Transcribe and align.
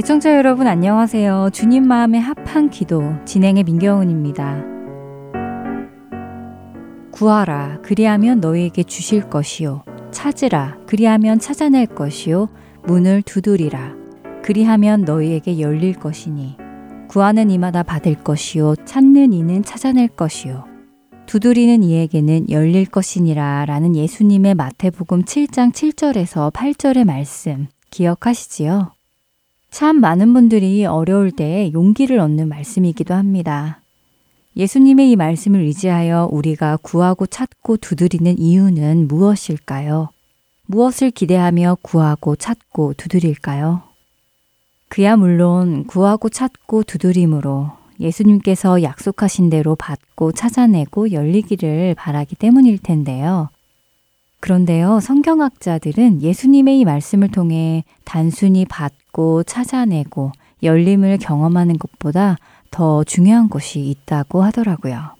애청자 0.00 0.34
여러분 0.34 0.66
안녕하세요. 0.66 1.50
주님 1.52 1.86
마음에 1.86 2.18
합한 2.18 2.70
기도 2.70 3.22
진행의 3.26 3.64
민경훈입니다. 3.64 4.64
구하라 7.10 7.80
그리하면 7.82 8.40
너희에게 8.40 8.82
주실 8.82 9.28
것이요. 9.28 9.84
찾으라 10.10 10.78
그리하면 10.86 11.38
찾아낼 11.38 11.84
것이요. 11.84 12.48
문을 12.86 13.20
두드리라. 13.20 13.94
그리하면 14.42 15.02
너희에게 15.02 15.60
열릴 15.60 15.92
것이니. 15.92 16.56
구하는 17.06 17.50
이마다 17.50 17.82
받을 17.82 18.14
것이요. 18.14 18.76
찾는 18.86 19.34
이는 19.34 19.62
찾아낼 19.62 20.08
것이요. 20.08 20.64
두드리는 21.26 21.82
이에게는 21.82 22.48
열릴 22.48 22.86
것이니라. 22.86 23.66
라는 23.66 23.94
예수님의 23.94 24.54
마태복음 24.54 25.24
7장 25.24 25.74
7절에서 25.74 26.50
8절의 26.54 27.04
말씀 27.04 27.66
기억하시지요? 27.90 28.92
참 29.70 30.00
많은 30.00 30.32
분들이 30.32 30.84
어려울 30.84 31.30
때 31.30 31.70
용기를 31.72 32.18
얻는 32.18 32.48
말씀이기도 32.48 33.14
합니다. 33.14 33.80
예수님의 34.56 35.12
이 35.12 35.16
말씀을 35.16 35.60
의지하여 35.60 36.28
우리가 36.32 36.78
구하고 36.82 37.26
찾고 37.26 37.76
두드리는 37.76 38.38
이유는 38.38 39.06
무엇일까요? 39.06 40.08
무엇을 40.66 41.12
기대하며 41.12 41.78
구하고 41.82 42.36
찾고 42.36 42.94
두드릴까요? 42.94 43.82
그야 44.88 45.16
물론 45.16 45.86
구하고 45.86 46.28
찾고 46.28 46.82
두드림으로 46.82 47.70
예수님께서 48.00 48.82
약속하신 48.82 49.50
대로 49.50 49.76
받고 49.76 50.32
찾아내고 50.32 51.12
열리기를 51.12 51.94
바라기 51.96 52.34
때문일 52.34 52.78
텐데요. 52.78 53.50
그런데요, 54.40 55.00
성경학자들은 55.00 56.22
예수님의 56.22 56.80
이 56.80 56.84
말씀을 56.84 57.28
통해 57.28 57.84
단순히 58.04 58.64
받고 58.64 59.42
찾아내고 59.44 60.32
열림을 60.62 61.18
경험하는 61.18 61.78
것보다 61.78 62.36
더 62.70 63.04
중요한 63.04 63.48
것이 63.50 63.80
있다고 63.80 64.42
하더라고요. 64.42 65.14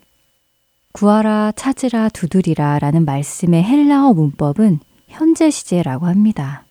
구하라, 0.92 1.52
찾으라, 1.54 2.08
두드리라 2.08 2.78
라는 2.78 3.04
말씀의 3.04 3.62
헬라어 3.62 4.14
문법은 4.14 4.80
현재 5.08 5.50
시제라고 5.50 6.06
합니다. 6.06 6.64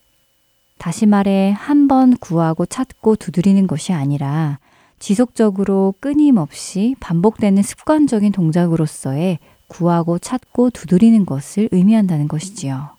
다시 0.78 1.06
말해, 1.06 1.53
한 1.58 1.88
번 1.88 2.16
구하고 2.17 2.66
찾고 2.66 3.16
두드리는 3.17 3.66
것이 3.67 3.94
아니라 3.94 4.59
지속적으로 5.00 5.94
끊임없이 6.00 6.95
반복되는 7.00 7.63
습관적인 7.63 8.31
동작으로서의 8.31 9.39
구하고 9.70 10.20
찾고 10.20 10.72
두드리는 10.72 11.25
것을 11.25 11.69
의미한다는 11.72 12.28
것이지요. 12.28 12.90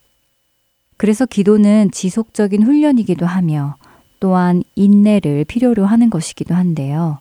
그래서 0.96 1.26
기도는 1.26 1.90
지속적인 1.90 2.62
훈련이기도 2.62 3.26
하며 3.26 3.76
또한 4.20 4.62
인내를 4.74 5.44
필요로 5.44 5.84
하는 5.84 6.08
것이기도 6.08 6.54
한데요. 6.54 7.18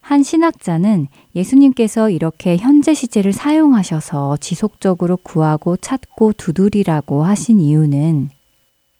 한 0.00 0.22
신학자는 0.22 1.06
예수님께서 1.34 2.10
이렇게 2.10 2.56
현재 2.56 2.92
시제를 2.92 3.32
사용하셔서 3.32 4.36
지속적으로 4.38 5.16
구하고 5.16 5.76
찾고 5.76 6.32
두드리라고 6.34 7.24
하신 7.24 7.60
이유는 7.60 8.30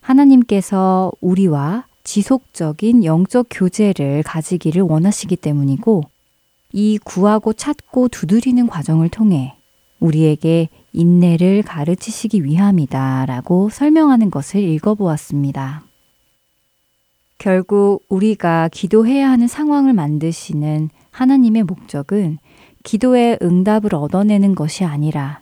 하나님께서 0.01 1.11
우리와 1.21 1.87
지속적인 2.05 3.05
영적 3.05 3.47
교제를 3.51 4.23
가지기를 4.23 4.83
원하시기 4.83 5.37
때문이고 5.37 6.05
이 6.73 6.99
구하고 6.99 7.53
찾고 7.53 8.09
두드리는 8.09 8.67
과정을 8.67 9.09
통해 9.09 9.55
우리에게 10.01 10.69
인내를 10.93 11.63
가르치시기 11.63 12.45
위함이다 12.45 13.27
라고 13.27 13.69
설명하는 13.71 14.31
것을 14.31 14.61
읽어보았습니다. 14.63 15.85
결국 17.39 18.05
우리가 18.09 18.69
기도해야 18.73 19.31
하는 19.31 19.49
상황을 19.49 19.93
만드시는 19.93 20.91
하나님의 21.11 21.65
목적은 21.65 22.39
기도의 22.85 23.39
응답을 23.43 23.95
얻어내는 23.95 24.55
것이 24.55 24.85
아니라 24.85 25.41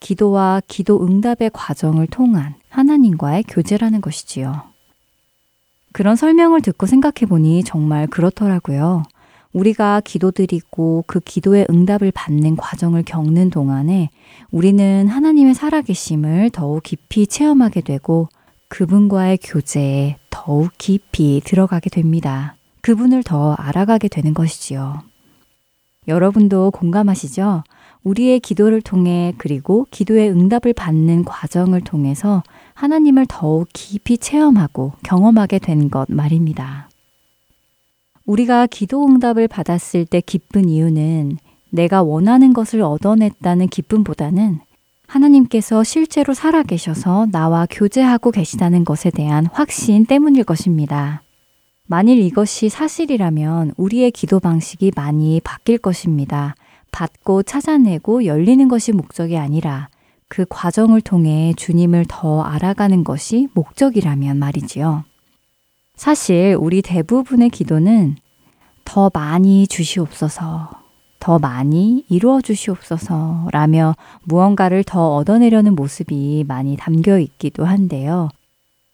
기도와 0.00 0.62
기도 0.66 1.04
응답의 1.04 1.50
과정을 1.52 2.06
통한 2.06 2.54
하나님과의 2.68 3.44
교제라는 3.48 4.00
것이지요. 4.00 4.62
그런 5.92 6.16
설명을 6.16 6.62
듣고 6.62 6.86
생각해 6.86 7.26
보니 7.28 7.64
정말 7.64 8.06
그렇더라고요. 8.06 9.02
우리가 9.52 10.00
기도드리고 10.00 11.04
그 11.06 11.20
기도의 11.20 11.66
응답을 11.70 12.12
받는 12.12 12.56
과정을 12.56 13.02
겪는 13.02 13.50
동안에 13.50 14.10
우리는 14.50 15.08
하나님의 15.08 15.54
살아계심을 15.54 16.50
더욱 16.50 16.82
깊이 16.82 17.26
체험하게 17.26 17.80
되고 17.80 18.28
그분과의 18.68 19.38
교제에 19.42 20.16
더욱 20.30 20.70
깊이 20.78 21.40
들어가게 21.44 21.90
됩니다. 21.90 22.54
그분을 22.82 23.22
더 23.24 23.54
알아가게 23.54 24.08
되는 24.08 24.32
것이지요. 24.34 25.02
여러분도 26.08 26.70
공감하시죠? 26.70 27.64
우리의 28.04 28.40
기도를 28.40 28.80
통해 28.80 29.34
그리고 29.36 29.86
기도의 29.90 30.30
응답을 30.30 30.72
받는 30.72 31.24
과정을 31.24 31.82
통해서 31.82 32.42
하나님을 32.74 33.26
더욱 33.28 33.68
깊이 33.72 34.16
체험하고 34.16 34.92
경험하게 35.02 35.58
된 35.58 35.90
것 35.90 36.06
말입니다. 36.08 36.89
우리가 38.30 38.68
기도 38.68 39.04
응답을 39.06 39.48
받았을 39.48 40.06
때 40.06 40.20
기쁜 40.20 40.68
이유는 40.68 41.36
내가 41.70 42.04
원하는 42.04 42.52
것을 42.52 42.80
얻어냈다는 42.80 43.66
기쁨보다는 43.66 44.60
하나님께서 45.08 45.82
실제로 45.82 46.32
살아계셔서 46.32 47.26
나와 47.32 47.66
교제하고 47.68 48.30
계시다는 48.30 48.84
것에 48.84 49.10
대한 49.10 49.46
확신 49.46 50.06
때문일 50.06 50.44
것입니다. 50.44 51.22
만일 51.88 52.20
이것이 52.20 52.68
사실이라면 52.68 53.72
우리의 53.76 54.12
기도 54.12 54.38
방식이 54.38 54.92
많이 54.94 55.40
바뀔 55.42 55.78
것입니다. 55.78 56.54
받고 56.92 57.42
찾아내고 57.42 58.26
열리는 58.26 58.68
것이 58.68 58.92
목적이 58.92 59.38
아니라 59.38 59.88
그 60.28 60.46
과정을 60.48 61.00
통해 61.00 61.52
주님을 61.56 62.04
더 62.06 62.42
알아가는 62.42 63.02
것이 63.02 63.48
목적이라면 63.54 64.36
말이지요. 64.36 65.09
사실 66.00 66.56
우리 66.58 66.80
대부분의 66.80 67.50
기도는 67.50 68.16
더 68.86 69.10
많이 69.12 69.66
주시옵소서, 69.66 70.70
더 71.18 71.38
많이 71.38 72.06
이루어 72.08 72.40
주시옵소서 72.40 73.48
라며 73.52 73.94
무언가를 74.24 74.82
더 74.82 75.16
얻어내려는 75.16 75.74
모습이 75.74 76.46
많이 76.48 76.78
담겨 76.78 77.18
있기도 77.18 77.66
한데요. 77.66 78.30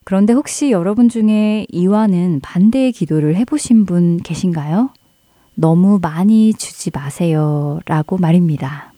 그런데 0.03 0.33
혹시 0.33 0.73
여러분 0.73 1.09
중에 1.09 1.69
이와는 1.71 2.41
반대의 2.41 2.91
기도를 2.91 3.37
해보신 3.37 3.87
분 3.87 4.17
계신가요? 4.17 4.91
너무 5.55 6.01
많이 6.03 6.55
주지 6.55 6.91
마세요 6.93 7.79
라고 7.87 8.19
말입니다. 8.19 8.93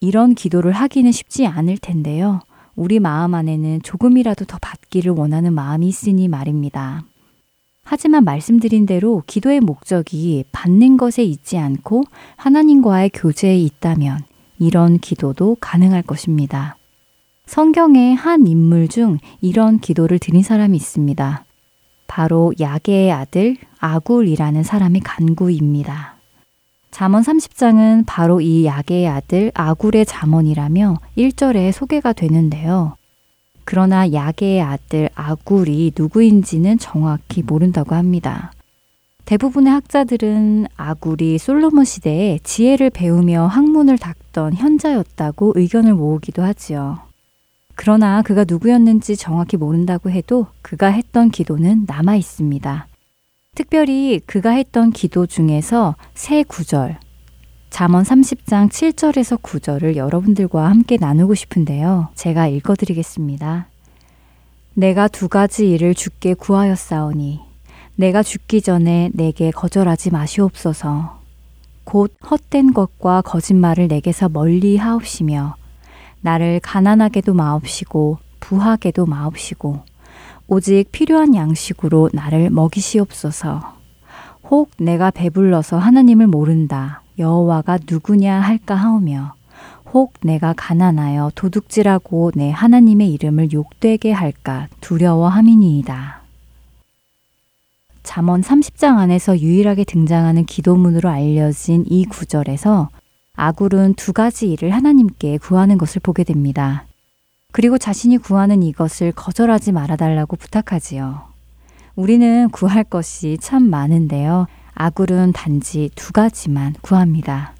이런 0.00 0.34
기도를 0.34 0.72
하기는 0.72 1.12
쉽지 1.12 1.46
않을 1.46 1.76
텐데요. 1.76 2.40
우리 2.78 3.00
마음 3.00 3.34
안에는 3.34 3.82
조금이라도 3.82 4.44
더 4.44 4.56
받기를 4.62 5.10
원하는 5.10 5.52
마음이 5.52 5.88
있으니 5.88 6.28
말입니다. 6.28 7.02
하지만 7.82 8.22
말씀드린 8.22 8.86
대로 8.86 9.24
기도의 9.26 9.58
목적이 9.58 10.44
받는 10.52 10.96
것에 10.96 11.24
있지 11.24 11.58
않고 11.58 12.04
하나님과의 12.36 13.10
교제에 13.12 13.58
있다면 13.58 14.20
이런 14.60 14.98
기도도 14.98 15.56
가능할 15.60 16.02
것입니다. 16.02 16.76
성경의 17.46 18.14
한 18.14 18.46
인물 18.46 18.86
중 18.86 19.18
이런 19.40 19.80
기도를 19.80 20.20
드린 20.20 20.44
사람이 20.44 20.76
있습니다. 20.76 21.44
바로 22.06 22.52
야게의 22.60 23.10
아들 23.10 23.56
아굴이라는 23.80 24.62
사람의 24.62 25.00
간구입니다. 25.00 26.17
잠언 26.90 27.22
30장은 27.22 28.04
바로 28.06 28.40
이 28.40 28.64
야게의 28.64 29.08
아들 29.08 29.52
아굴의 29.54 30.06
잠언이라며 30.06 30.98
1절에 31.16 31.72
소개가 31.72 32.12
되는데요. 32.12 32.94
그러나 33.64 34.10
야게의 34.12 34.62
아들 34.62 35.10
아굴이 35.14 35.92
누구인지는 35.96 36.78
정확히 36.78 37.42
모른다고 37.42 37.94
합니다. 37.94 38.52
대부분의 39.26 39.70
학자들은 39.70 40.68
아굴이 40.76 41.36
솔로몬 41.36 41.84
시대에 41.84 42.38
지혜를 42.42 42.88
배우며 42.88 43.46
학문을 43.46 43.98
닦던 43.98 44.54
현자였다고 44.54 45.52
의견을 45.54 45.92
모으기도 45.92 46.42
하지요. 46.42 47.00
그러나 47.74 48.22
그가 48.22 48.46
누구였는지 48.48 49.16
정확히 49.16 49.58
모른다고 49.58 50.10
해도 50.10 50.46
그가 50.62 50.86
했던 50.86 51.30
기도는 51.30 51.84
남아 51.86 52.16
있습니다. 52.16 52.86
특별히 53.58 54.20
그가 54.24 54.50
했던 54.50 54.92
기도 54.92 55.26
중에서 55.26 55.96
세 56.14 56.44
구절, 56.44 56.96
잠언 57.70 58.04
30장 58.04 58.68
7절에서 58.68 59.42
9절을 59.42 59.96
여러분들과 59.96 60.70
함께 60.70 60.96
나누고 60.96 61.34
싶은데요. 61.34 62.10
제가 62.14 62.46
읽어드리겠습니다. 62.46 63.66
내가 64.74 65.08
두 65.08 65.28
가지 65.28 65.68
일을 65.70 65.96
주께 65.96 66.34
구하였사오니 66.34 67.40
내가 67.96 68.22
죽기 68.22 68.62
전에 68.62 69.10
내게 69.12 69.50
거절하지 69.50 70.12
마시옵소서. 70.12 71.18
곧 71.82 72.14
헛된 72.30 72.72
것과 72.72 73.22
거짓말을 73.22 73.88
내게서 73.88 74.28
멀리 74.28 74.76
하옵시며 74.76 75.56
나를 76.20 76.60
가난하게도 76.62 77.34
마옵시고 77.34 78.18
부하게도 78.38 79.06
마옵시고 79.06 79.87
오직 80.50 80.86
필요한 80.90 81.34
양식으로 81.34 82.08
나를 82.14 82.48
먹이시옵소서. 82.48 83.74
혹 84.44 84.70
내가 84.78 85.10
배불러서 85.10 85.76
하나님을 85.76 86.26
모른다. 86.26 87.02
여호와가 87.18 87.78
누구냐 87.86 88.40
할까 88.40 88.74
하오며 88.74 89.34
혹 89.92 90.14
내가 90.22 90.54
가난하여 90.56 91.32
도둑질하고 91.34 92.32
내 92.34 92.50
하나님의 92.50 93.12
이름을 93.12 93.52
욕되게 93.52 94.10
할까 94.10 94.68
두려워함이니이다. 94.80 96.22
잠언 98.02 98.40
30장 98.40 98.96
안에서 98.96 99.38
유일하게 99.38 99.84
등장하는 99.84 100.46
기도문으로 100.46 101.10
알려진 101.10 101.84
이 101.86 102.06
구절에서 102.06 102.88
아굴은 103.34 103.94
두 103.94 104.14
가지 104.14 104.50
일을 104.50 104.70
하나님께 104.70 105.36
구하는 105.36 105.76
것을 105.76 106.00
보게 106.02 106.24
됩니다. 106.24 106.87
그리고 107.58 107.76
자신이 107.76 108.18
구하는 108.18 108.62
이것을 108.62 109.10
거절하지 109.10 109.72
말아달라고 109.72 110.36
부탁하지요. 110.36 111.22
우리는 111.96 112.48
구할 112.50 112.84
것이 112.84 113.36
참 113.40 113.68
많은데요. 113.68 114.46
아굴은 114.74 115.32
단지 115.32 115.90
두 115.96 116.12
가지만 116.12 116.76
구합니다. 116.82 117.54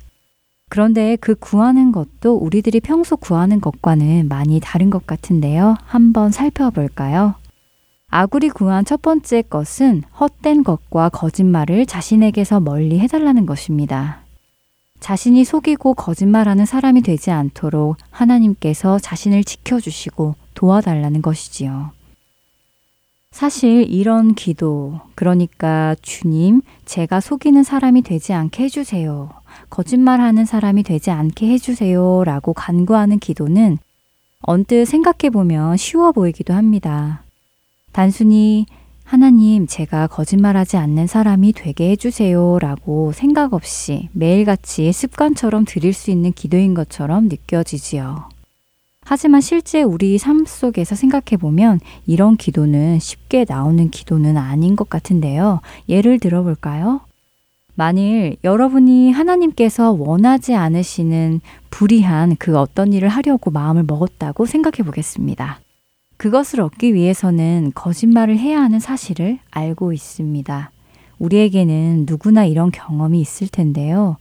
그런데 0.69 1.17
그 1.17 1.35
구하는 1.35 1.91
것도 1.91 2.37
우리들이 2.37 2.79
평소 2.79 3.17
구하는 3.17 3.61
것과는 3.61 4.29
많이 4.29 4.61
다른 4.62 4.89
것 4.89 5.05
같은데요. 5.05 5.75
한번 5.85 6.31
살펴볼까요? 6.31 7.35
아굴이 8.06 8.50
구한 8.50 8.85
첫 8.85 9.03
번째 9.03 9.43
것은 9.43 10.05
헛된 10.21 10.62
것과 10.62 11.09
거짓말을 11.09 11.87
자신에게서 11.87 12.61
멀리 12.61 13.00
해달라는 13.00 13.47
것입니다. 13.47 14.21
자신이 15.00 15.45
속이고 15.45 15.95
거짓말하는 15.95 16.67
사람이 16.67 17.03
되지 17.03 17.31
않도록 17.31 17.97
하나님께서 18.11 18.99
자신을 18.99 19.45
지켜주시고 19.45 20.35
도와달라는 20.55 21.23
것이지요. 21.23 21.91
사실 23.31 23.87
이런 23.89 24.35
기도, 24.35 25.00
그러니까 25.15 25.95
주님, 26.03 26.62
제가 26.87 27.21
속이는 27.21 27.62
사람이 27.62 28.03
되지 28.03 28.33
않게 28.33 28.65
해주세요. 28.65 29.31
거짓말하는 29.71 30.45
사람이 30.45 30.83
되지 30.83 31.11
않게 31.11 31.49
해주세요. 31.49 32.25
라고 32.25 32.53
간구하는 32.53 33.19
기도는 33.19 33.79
언뜻 34.41 34.87
생각해보면 34.87 35.77
쉬워 35.77 36.12
보이기도 36.12 36.55
합니다. 36.55 37.23
단순히 37.93 38.67
하나님, 39.09 39.67
제가 39.67 40.07
거짓말하지 40.07 40.77
않는 40.77 41.07
사람이 41.07 41.55
되게 41.55 41.93
해주세요. 41.93 42.59
라고 42.59 43.11
생각 43.13 43.55
없이 43.55 44.11
매일같이 44.13 44.93
습관처럼 44.93 45.65
드릴 45.65 45.95
수 45.95 46.11
있는 46.11 46.31
기도인 46.31 46.75
것처럼 46.75 47.29
느껴지지요. 47.29 48.29
하지만 49.07 49.41
실제 49.41 49.83
우리 49.83 50.19
삶 50.19 50.45
속에서 50.45 50.95
생각해 50.95 51.39
보면 51.41 51.81
이런 52.07 52.37
기도는 52.37 52.99
쉽게 52.99 53.47
나오는 53.49 53.89
기도는 53.89 54.37
아닌 54.37 54.77
것 54.77 54.91
같은데요. 54.91 55.63
예를 55.89 56.19
들어 56.19 56.43
볼까요? 56.43 57.01
만일 57.75 58.37
여러분이 58.45 59.11
하나님께서 59.13 59.91
원하지 59.93 60.55
않으시는 60.55 61.41
불의한 61.71 62.37
그 62.37 62.59
어떤 62.59 62.93
일을 62.93 63.09
하려고 63.09 63.51
마음을 63.51 63.85
먹었다고 63.85 64.45
생각해 64.45 64.85
보겠습니다. 64.85 65.61
그것을 66.19 66.61
얻기 66.61 66.94
위해서는 66.94 67.73
거짓말을 67.75 68.38
해야 68.38 68.61
하는 68.61 68.81
사실을 68.81 69.38
알고 69.53 69.93
있습니다. 69.93 70.70
우리에게는 71.19 72.06
누구나 72.06 72.44
이런 72.44 72.70
경험이 72.70 73.20
있을 73.20 73.49
텐데요. 73.49 74.17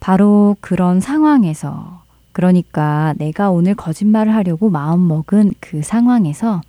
바로 0.00 0.56
그런 0.60 1.00
상황에서, 1.00 2.02
그러니까 2.32 3.14
내가 3.18 3.50
오늘 3.50 3.74
거짓말을 3.74 4.34
하려고 4.34 4.70
마음먹은 4.70 5.52
그 5.60 5.82
상황에서 5.82 6.62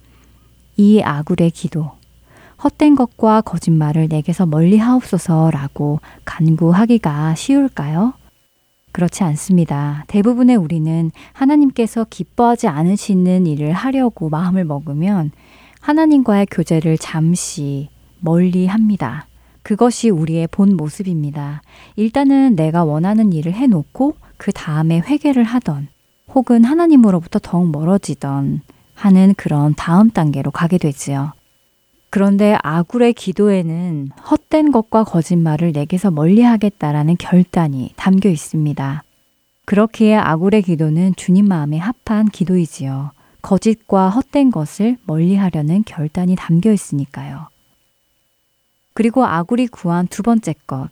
이 0.76 1.02
아굴의 1.02 1.52
기도, 1.52 1.92
헛된 2.62 2.96
것과 2.96 3.42
거짓말을 3.42 4.08
내게서 4.10 4.46
멀리 4.46 4.78
하옵소서라고 4.78 6.02
간구하기가 6.26 7.36
쉬울까요? 7.36 8.14
그렇지 8.98 9.24
않습니다. 9.26 10.06
대부분의 10.08 10.56
우리는 10.56 11.12
하나님께서 11.32 12.08
기뻐하지 12.10 12.68
않으시는 12.68 13.46
일을 13.46 13.72
하려고 13.72 14.28
마음을 14.28 14.66
먹으면 14.66 15.30
하나님과의 15.82 16.48
교제를 16.50 16.98
잠시 16.98 17.90
멀리 18.20 18.66
합니다. 18.66 19.28
그것이 19.62 20.10
우리의 20.10 20.48
본 20.48 20.76
모습입니다. 20.76 21.62
일단은 21.96 22.56
내가 22.56 22.86
원하는 22.86 23.34
일을 23.34 23.54
해놓고 23.54 24.16
그 24.36 24.52
다음에 24.52 24.98
회개를 24.98 25.44
하던 25.44 25.90
혹은 26.34 26.64
하나님으로부터 26.64 27.38
더욱 27.38 27.70
멀어지던 27.70 28.62
하는 28.96 29.36
그런 29.38 29.76
다음 29.76 30.10
단계로 30.10 30.50
가게 30.50 30.80
되지요. 30.80 31.34
그런데 32.10 32.58
아굴의 32.64 33.14
기도에는 33.14 34.10
헛된 34.30 34.72
것과 34.72 35.04
거짓말을 35.04 35.74
내게서 35.74 36.12
멀리 36.12 36.42
하겠다라는 36.42 37.18
결단이 37.18 37.94
담겨 37.96 38.30
있습니다. 38.30 39.04
그렇기에 39.66 40.16
아굴의 40.16 40.62
기도는 40.62 41.14
주님 41.18 41.48
마음에 41.48 41.78
합한 41.78 42.30
기도이지요. 42.30 43.12
거짓과 43.42 44.10
헛된 44.10 44.52
것을 44.52 44.98
멀리 45.06 45.36
하려는 45.36 45.84
결단이 45.86 46.36
담겨 46.38 46.72
있으니까요. 46.72 47.50
그리고 48.94 49.26
아굴이 49.26 49.68
구한 49.68 50.08
두 50.08 50.24
번째 50.24 50.56
것. 50.66 50.90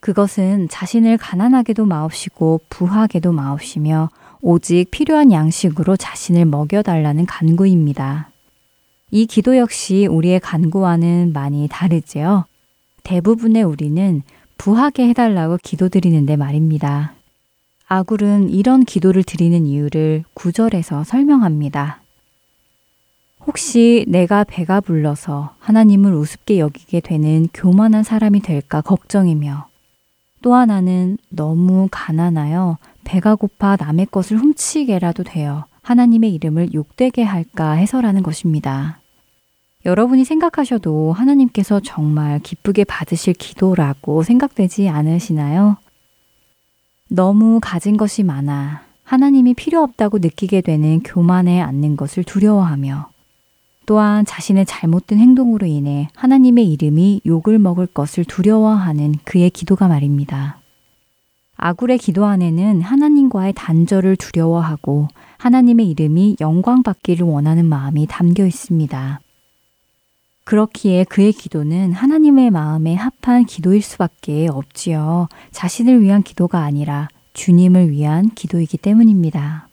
그것은 0.00 0.68
자신을 0.68 1.16
가난하게도 1.16 1.86
마옵시고 1.86 2.62
부하게도 2.68 3.30
마옵시며 3.30 4.10
오직 4.40 4.86
필요한 4.90 5.30
양식으로 5.30 5.96
자신을 5.96 6.44
먹여달라는 6.46 7.26
간구입니다. 7.26 8.31
이 9.14 9.26
기도 9.26 9.58
역시 9.58 10.06
우리의 10.06 10.40
간구와는 10.40 11.32
많이 11.34 11.68
다르지요. 11.70 12.46
대부분의 13.02 13.62
우리는 13.62 14.22
부하게 14.56 15.06
해달라고 15.08 15.58
기도드리는데 15.62 16.36
말입니다. 16.36 17.12
아굴은 17.88 18.48
이런 18.48 18.86
기도를 18.86 19.22
드리는 19.22 19.66
이유를 19.66 20.24
구절에서 20.32 21.04
설명합니다. 21.04 22.00
혹시 23.46 24.06
내가 24.08 24.44
배가 24.44 24.80
불러서 24.80 25.56
하나님을 25.58 26.14
우습게 26.14 26.58
여기게 26.58 27.00
되는 27.00 27.48
교만한 27.52 28.04
사람이 28.04 28.40
될까 28.40 28.80
걱정이며 28.80 29.66
또 30.40 30.54
하나는 30.54 31.18
너무 31.28 31.86
가난하여 31.90 32.78
배가 33.04 33.34
고파 33.34 33.76
남의 33.76 34.06
것을 34.06 34.38
훔치게라도 34.38 35.24
되어 35.24 35.66
하나님의 35.82 36.32
이름을 36.32 36.72
욕되게 36.72 37.22
할까 37.24 37.72
해서라는 37.72 38.22
것입니다. 38.22 39.01
여러분이 39.84 40.24
생각하셔도 40.24 41.12
하나님께서 41.12 41.80
정말 41.80 42.38
기쁘게 42.38 42.84
받으실 42.84 43.34
기도라고 43.34 44.22
생각되지 44.22 44.88
않으시나요? 44.88 45.76
너무 47.08 47.58
가진 47.60 47.96
것이 47.96 48.22
많아 48.22 48.82
하나님이 49.02 49.54
필요 49.54 49.82
없다고 49.82 50.18
느끼게 50.18 50.60
되는 50.60 51.00
교만에 51.02 51.60
앉는 51.60 51.96
것을 51.96 52.22
두려워하며 52.22 53.10
또한 53.84 54.24
자신의 54.24 54.64
잘못된 54.66 55.18
행동으로 55.18 55.66
인해 55.66 56.08
하나님의 56.14 56.70
이름이 56.70 57.22
욕을 57.26 57.58
먹을 57.58 57.86
것을 57.86 58.24
두려워하는 58.24 59.16
그의 59.24 59.50
기도가 59.50 59.88
말입니다. 59.88 60.58
아굴의 61.56 61.98
기도 61.98 62.24
안에는 62.24 62.80
하나님과의 62.80 63.52
단절을 63.54 64.16
두려워하고 64.16 65.08
하나님의 65.38 65.90
이름이 65.90 66.36
영광받기를 66.40 67.26
원하는 67.26 67.66
마음이 67.66 68.06
담겨 68.08 68.46
있습니다. 68.46 69.20
그렇기에 70.44 71.04
그의 71.04 71.32
기도는 71.32 71.92
하나님의 71.92 72.50
마음에 72.50 72.94
합한 72.94 73.44
기도일 73.44 73.82
수밖에 73.82 74.48
없지요. 74.50 75.28
자신을 75.50 76.00
위한 76.00 76.22
기도가 76.22 76.60
아니라 76.60 77.08
주님을 77.32 77.90
위한 77.90 78.28
기도이기 78.30 78.78
때문입니다. 78.78 79.68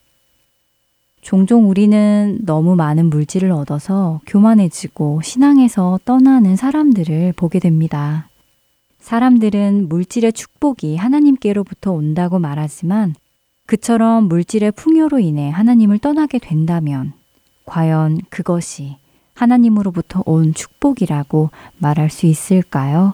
종종 1.21 1.69
우리는 1.69 2.39
너무 2.43 2.75
많은 2.75 3.09
물질을 3.09 3.51
얻어서 3.51 4.21
교만해지고 4.25 5.21
신앙에서 5.21 5.99
떠나는 6.05 6.55
사람들을 6.55 7.33
보게 7.33 7.59
됩니다. 7.59 8.29
사람들은 8.99 9.89
물질의 9.89 10.33
축복이 10.33 10.95
하나님께로부터 10.95 11.91
온다고 11.91 12.39
말하지만 12.39 13.15
그처럼 13.65 14.27
물질의 14.27 14.71
풍요로 14.71 15.19
인해 15.19 15.49
하나님을 15.49 15.99
떠나게 15.99 16.39
된다면 16.39 17.13
과연 17.65 18.19
그것이 18.29 18.97
하나님으로부터 19.39 20.21
온 20.25 20.53
축복이라고 20.53 21.49
말할 21.77 22.09
수 22.09 22.25
있을까요? 22.25 23.13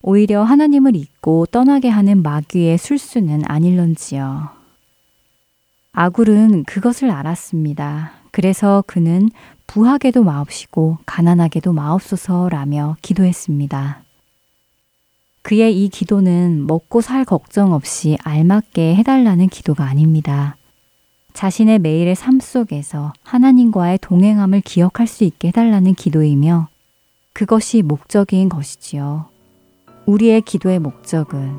오히려 0.00 0.44
하나님을 0.44 0.94
잊고 0.94 1.44
떠나게 1.46 1.88
하는 1.88 2.22
마귀의 2.22 2.78
술수는 2.78 3.42
아닐런지요. 3.46 4.48
아굴은 5.92 6.64
그것을 6.64 7.10
알았습니다. 7.10 8.12
그래서 8.30 8.84
그는 8.86 9.28
부하게도 9.66 10.22
마옵시고 10.22 10.98
가난하게도 11.04 11.72
마옵소서라며 11.72 12.96
기도했습니다. 13.02 14.04
그의 15.42 15.84
이 15.84 15.88
기도는 15.88 16.66
먹고 16.68 17.00
살 17.00 17.24
걱정 17.24 17.72
없이 17.72 18.16
알맞게 18.22 18.94
해달라는 18.94 19.48
기도가 19.48 19.84
아닙니다. 19.84 20.56
자신의 21.32 21.78
매일의 21.78 22.14
삶 22.14 22.40
속에서 22.40 23.12
하나님과의 23.22 23.98
동행함을 24.00 24.60
기억할 24.62 25.06
수 25.06 25.24
있게 25.24 25.48
해달라는 25.48 25.94
기도이며 25.94 26.68
그것이 27.32 27.82
목적인 27.82 28.48
것이지요. 28.48 29.26
우리의 30.06 30.42
기도의 30.42 30.78
목적은 30.78 31.58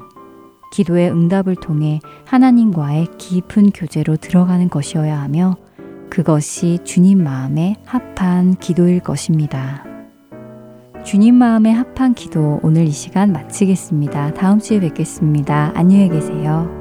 기도의 0.73 1.11
응답을 1.11 1.55
통해 1.55 1.99
하나님과의 2.25 3.07
깊은 3.17 3.71
교제로 3.71 4.15
들어가는 4.15 4.69
것이어야 4.69 5.19
하며 5.19 5.57
그것이 6.09 6.79
주님 6.83 7.23
마음에 7.23 7.75
합한 7.85 8.55
기도일 8.55 8.99
것입니다. 8.99 9.85
주님 11.05 11.35
마음에 11.35 11.71
합한 11.71 12.13
기도 12.13 12.59
오늘 12.63 12.85
이 12.85 12.91
시간 12.91 13.31
마치겠습니다. 13.31 14.33
다음 14.33 14.59
주에 14.59 14.79
뵙겠습니다. 14.79 15.71
안녕히 15.75 16.09
계세요. 16.09 16.80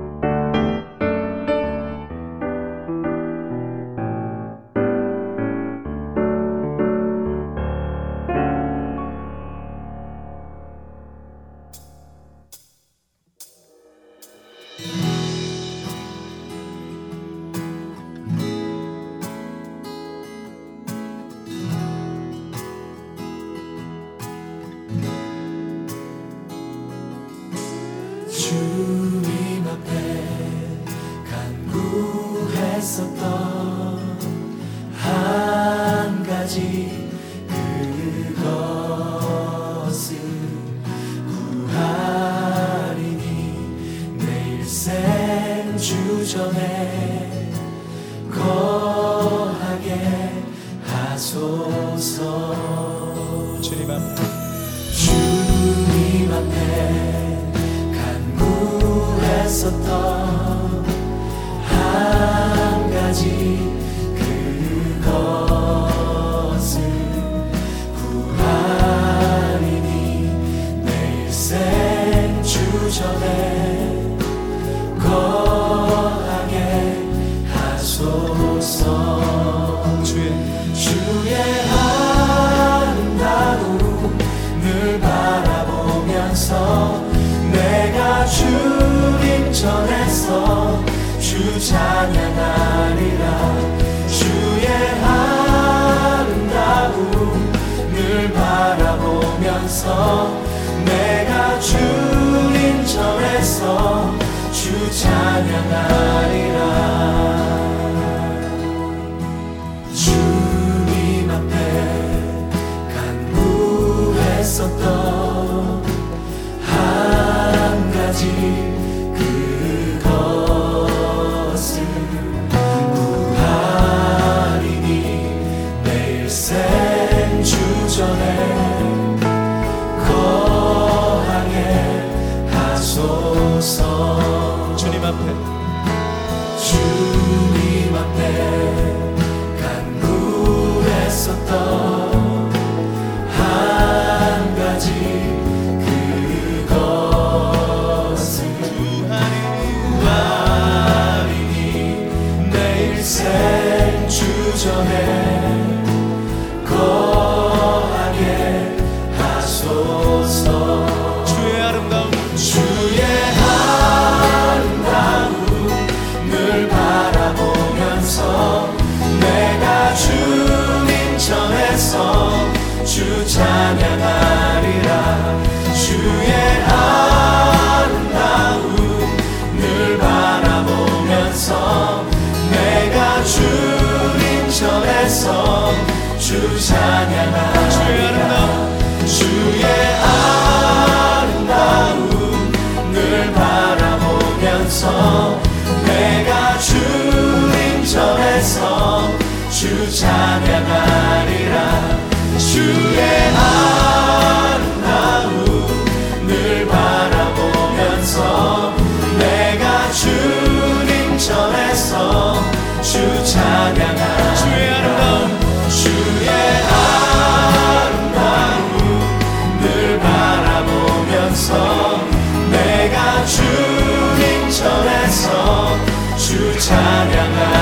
주님 223.27 224.51
전해서 224.51 225.77
주 226.17 226.59
찬양하 226.59 227.60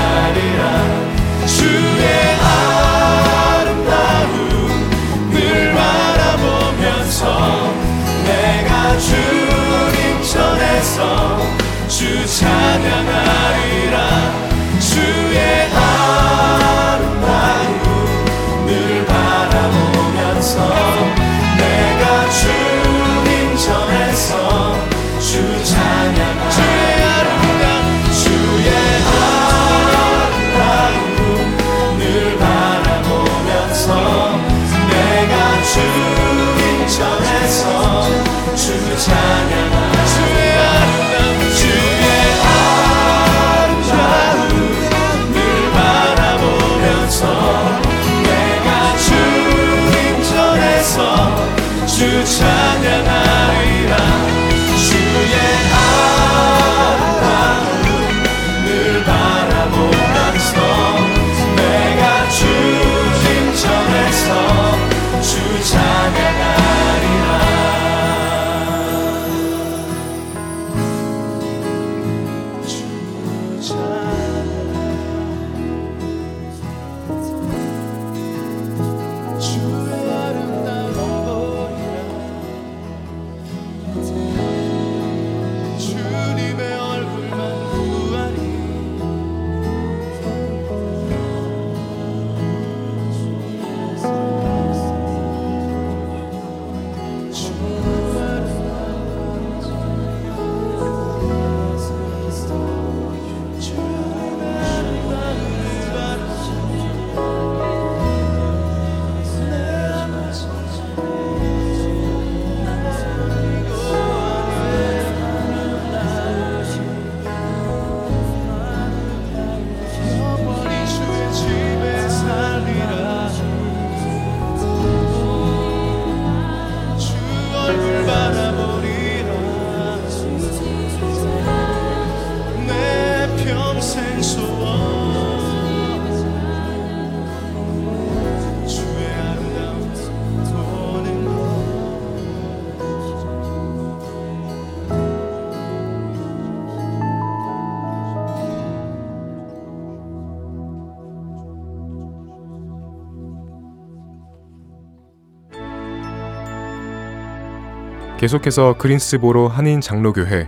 계속해서 158.19 158.75
그린스보로 158.77 159.47
한인 159.47 159.79
장로교회 159.79 160.45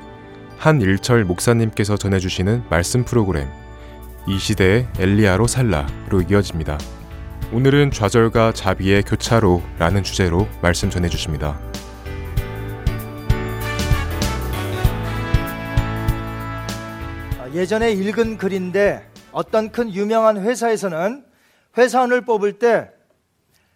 한일철 0.58 1.24
목사님께서 1.24 1.96
전해주시는 1.96 2.66
말씀 2.70 3.06
프로그램 3.06 3.48
이 4.28 4.38
시대의 4.38 4.90
엘리야로 5.00 5.48
살라로 5.48 6.22
이어집니다. 6.30 6.78
오늘은 7.54 7.92
좌절과 7.92 8.52
자비의 8.52 9.04
교차로라는 9.04 10.04
주제로 10.04 10.50
말씀 10.62 10.90
전해주십니다. 10.90 11.58
아, 17.40 17.50
예전에 17.54 17.94
읽은 17.94 18.38
글인데 18.38 19.10
어떤 19.32 19.72
큰 19.72 19.94
유명한 19.94 20.44
회사에서는 20.44 21.24
회사원을 21.78 22.26
뽑을 22.26 22.60
때 22.60 22.90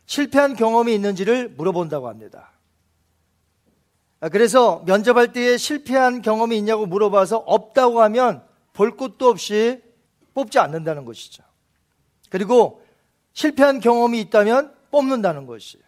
실패한 0.05 0.58
경험이 0.58 0.93
있는지를 0.95 1.53
물어본다고 1.55 2.10
합니다. 2.10 2.54
아, 4.21 4.30
그래서 4.30 4.84
면접할 4.86 5.34
때에 5.34 5.58
실패한 5.58 6.21
경험이 6.21 6.58
있냐고 6.58 6.86
물어봐서 6.86 7.38
없다고 7.38 8.01
하면 8.01 8.43
볼 8.73 8.97
것도 8.97 9.30
없이 9.30 9.82
뽑지 10.34 10.60
않는다는 10.60 11.06
것이죠. 11.06 11.43
그리고 12.30 12.82
실패한 13.34 13.80
경험이 13.80 14.19
있다면 14.21 14.73
뽑는다는 14.91 15.45
것이에요. 15.45 15.84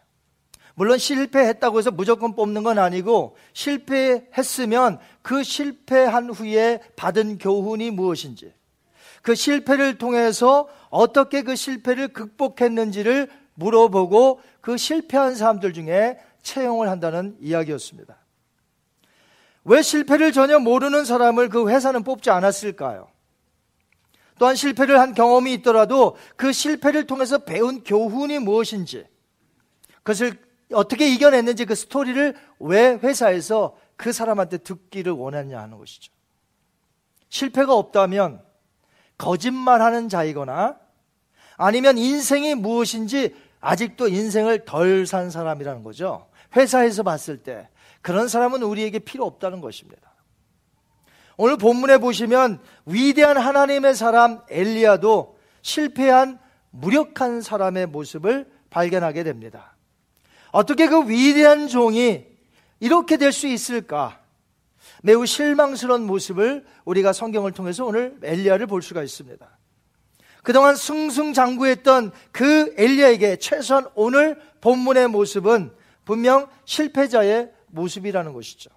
물론 0.75 0.99
실패했다고 0.99 1.79
해서 1.79 1.89
무조건 1.89 2.35
뽑는 2.35 2.61
건 2.61 2.77
아니고 2.77 3.35
실패했으면 3.53 4.99
그 5.23 5.41
실패한 5.41 6.29
후에 6.29 6.81
받은 6.95 7.39
교훈이 7.39 7.89
무엇인지 7.89 8.53
그 9.23 9.33
실패를 9.33 9.97
통해서 9.97 10.69
어떻게 10.89 11.41
그 11.41 11.55
실패를 11.55 12.09
극복했는지를 12.09 13.27
물어보고 13.55 14.39
그 14.61 14.77
실패한 14.77 15.35
사람들 15.35 15.73
중에 15.73 16.19
채용을 16.47 16.89
한다는 16.89 17.35
이야기였습니다. 17.41 18.17
왜 19.65 19.81
실패를 19.81 20.31
전혀 20.31 20.59
모르는 20.59 21.03
사람을 21.03 21.49
그 21.49 21.69
회사는 21.69 22.03
뽑지 22.03 22.29
않았을까요? 22.29 23.09
또한 24.39 24.55
실패를 24.55 24.99
한 24.99 25.13
경험이 25.13 25.53
있더라도 25.55 26.15
그 26.37 26.53
실패를 26.53 27.05
통해서 27.05 27.39
배운 27.39 27.83
교훈이 27.83 28.39
무엇인지, 28.39 29.05
그것을 30.03 30.39
어떻게 30.71 31.09
이겨냈는지 31.09 31.65
그 31.65 31.75
스토리를 31.75 32.35
왜 32.59 32.93
회사에서 33.03 33.77
그 33.97 34.13
사람한테 34.13 34.59
듣기를 34.59 35.11
원했냐 35.11 35.59
하는 35.59 35.77
것이죠. 35.77 36.13
실패가 37.29 37.73
없다면 37.73 38.41
거짓말하는 39.17 40.07
자이거나 40.07 40.77
아니면 41.57 41.97
인생이 41.97 42.55
무엇인지 42.55 43.35
아직도 43.59 44.07
인생을 44.07 44.65
덜 44.65 45.05
산 45.07 45.29
사람이라는 45.31 45.83
거죠. 45.83 46.27
회사에서 46.57 47.03
봤을 47.03 47.37
때 47.37 47.69
그런 48.01 48.27
사람은 48.27 48.63
우리에게 48.63 48.99
필요 48.99 49.25
없다는 49.25 49.61
것입니다. 49.61 50.13
오늘 51.37 51.57
본문에 51.57 51.99
보시면 51.99 52.59
위대한 52.85 53.37
하나님의 53.37 53.95
사람 53.95 54.41
엘리야도 54.49 55.37
실패한 55.61 56.39
무력한 56.71 57.41
사람의 57.41 57.87
모습을 57.87 58.49
발견하게 58.69 59.23
됩니다. 59.23 59.75
어떻게 60.51 60.87
그 60.87 61.07
위대한 61.07 61.67
종이 61.67 62.25
이렇게 62.79 63.17
될 63.17 63.31
수 63.31 63.47
있을까? 63.47 64.19
매우 65.03 65.25
실망스러운 65.25 66.03
모습을 66.07 66.65
우리가 66.85 67.13
성경을 67.13 67.51
통해서 67.51 67.85
오늘 67.85 68.17
엘리야를 68.23 68.67
볼 68.67 68.81
수가 68.81 69.03
있습니다. 69.03 69.47
그동안 70.43 70.75
승승장구했던 70.75 72.11
그 72.31 72.73
엘리야에게 72.77 73.37
최소한 73.37 73.85
오늘 73.95 74.39
본문의 74.61 75.09
모습은 75.09 75.71
분명 76.07 76.47
실패자의 76.63 77.51
모습이라는 77.67 78.31
것이죠. 78.31 78.69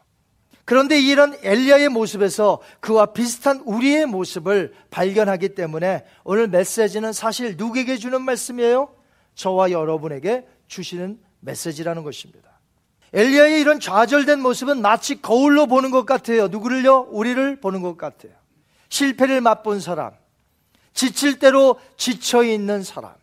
그런데 0.65 1.01
이런 1.01 1.37
엘리야의 1.43 1.89
모습에서 1.89 2.61
그와 2.81 3.07
비슷한 3.07 3.63
우리의 3.65 4.07
모습을 4.07 4.75
발견하기 4.91 5.51
때문에 5.55 6.05
오늘 6.25 6.49
메시지는 6.49 7.13
사실 7.13 7.57
누구에게 7.57 7.97
주는 7.99 8.21
말씀이에요? 8.23 8.93
저와 9.37 9.71
여러분에게 9.71 10.45
주시는 10.67 11.21
메시지라는 11.39 12.03
것입니다. 12.03 12.51
엘리야의 13.13 13.61
이런 13.61 13.79
좌절된 13.79 14.41
모습은 14.41 14.83
마치 14.83 15.23
거울로 15.23 15.67
보는 15.67 15.93
것 15.93 16.05
같아요. 16.07 16.49
누구를요? 16.49 17.07
우리를 17.11 17.61
보는 17.61 17.81
것 17.81 17.97
같아요. 17.97 18.33
실패를 18.89 19.41
맛본 19.41 19.79
사람, 19.79 20.13
지칠 20.95 21.39
대로 21.39 21.79
지쳐 21.97 22.43
있는 22.43 22.83
사람, 22.83 23.15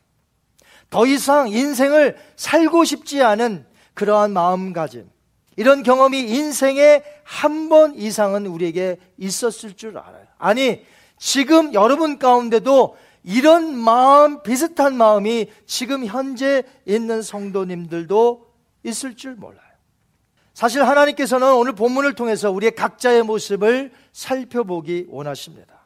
더 0.90 1.06
이상 1.06 1.50
인생을 1.50 2.18
살고 2.38 2.86
싶지 2.86 3.22
않은 3.22 3.66
그러한 3.98 4.32
마음가짐, 4.32 5.10
이런 5.56 5.82
경험이 5.82 6.20
인생에 6.20 7.04
한 7.24 7.68
번 7.68 7.96
이상은 7.96 8.46
우리에게 8.46 8.98
있었을 9.18 9.74
줄 9.74 9.98
알아요. 9.98 10.26
아니, 10.38 10.86
지금 11.18 11.74
여러분 11.74 12.20
가운데도 12.20 12.96
이런 13.24 13.76
마음, 13.76 14.44
비슷한 14.44 14.96
마음이 14.96 15.48
지금 15.66 16.06
현재 16.06 16.64
있는 16.86 17.24
성도님들도 17.24 18.46
있을 18.84 19.16
줄 19.16 19.36
몰라요. 19.36 19.60
사실 20.54 20.84
하나님께서는 20.84 21.54
오늘 21.56 21.74
본문을 21.74 22.14
통해서 22.14 22.52
우리의 22.52 22.76
각자의 22.76 23.24
모습을 23.24 23.92
살펴보기 24.14 25.08
원하십니다. 25.10 25.77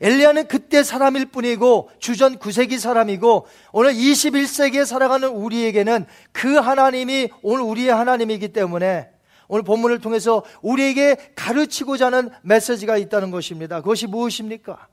엘리야는 0.00 0.46
그때 0.46 0.82
사람일 0.82 1.26
뿐이고 1.26 1.90
주전 1.98 2.38
9세기 2.38 2.78
사람이고 2.78 3.46
오늘 3.72 3.92
21세기에 3.94 4.84
살아가는 4.84 5.28
우리에게는 5.28 6.06
그 6.32 6.54
하나님이 6.54 7.30
오늘 7.42 7.62
우리의 7.64 7.90
하나님이기 7.90 8.48
때문에 8.52 9.10
오늘 9.48 9.62
본문을 9.62 10.00
통해서 10.00 10.44
우리에게 10.62 11.16
가르치고자 11.34 12.06
하는 12.06 12.30
메시지가 12.42 12.98
있다는 12.98 13.30
것입니다. 13.30 13.80
그것이 13.80 14.06
무엇입니까? 14.06 14.86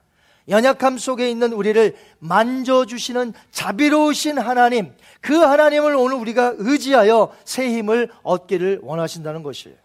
연약함 0.48 0.98
속에 0.98 1.30
있는 1.30 1.54
우리를 1.54 1.96
만져주시는 2.20 3.34
자비로우신 3.52 4.38
하나님, 4.38 4.94
그 5.20 5.36
하나님을 5.36 5.96
오늘 5.96 6.18
우리가 6.18 6.54
의지하여 6.58 7.36
새 7.44 7.68
힘을 7.68 8.10
얻기를 8.22 8.80
원하신다는 8.84 9.44
것이에요. 9.44 9.76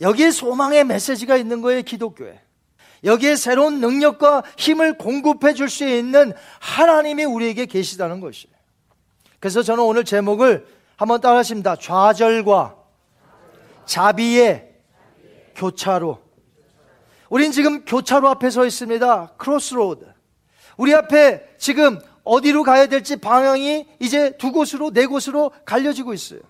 여기에 0.00 0.30
소망의 0.30 0.84
메시지가 0.84 1.36
있는 1.36 1.62
거예요, 1.62 1.82
기독교에. 1.82 2.40
여기에 3.04 3.36
새로운 3.36 3.80
능력과 3.80 4.44
힘을 4.56 4.96
공급해 4.96 5.54
줄 5.54 5.68
수 5.68 5.84
있는 5.84 6.32
하나님이 6.60 7.24
우리에게 7.24 7.66
계시다는 7.66 8.20
것이에요. 8.20 8.54
그래서 9.40 9.62
저는 9.62 9.82
오늘 9.82 10.04
제목을 10.04 10.66
한번 10.96 11.20
따라 11.20 11.38
하십니다. 11.38 11.74
좌절과 11.74 12.76
자비의 13.86 14.72
교차로. 15.56 16.22
우린 17.28 17.50
지금 17.50 17.84
교차로 17.84 18.28
앞에 18.28 18.50
서 18.50 18.64
있습니다. 18.64 19.32
crossroad. 19.36 20.06
우리 20.76 20.94
앞에 20.94 21.56
지금 21.58 21.98
어디로 22.24 22.62
가야 22.62 22.86
될지 22.86 23.16
방향이 23.16 23.88
이제 23.98 24.36
두 24.36 24.52
곳으로, 24.52 24.92
네 24.92 25.06
곳으로 25.06 25.50
갈려지고 25.64 26.14
있어요. 26.14 26.40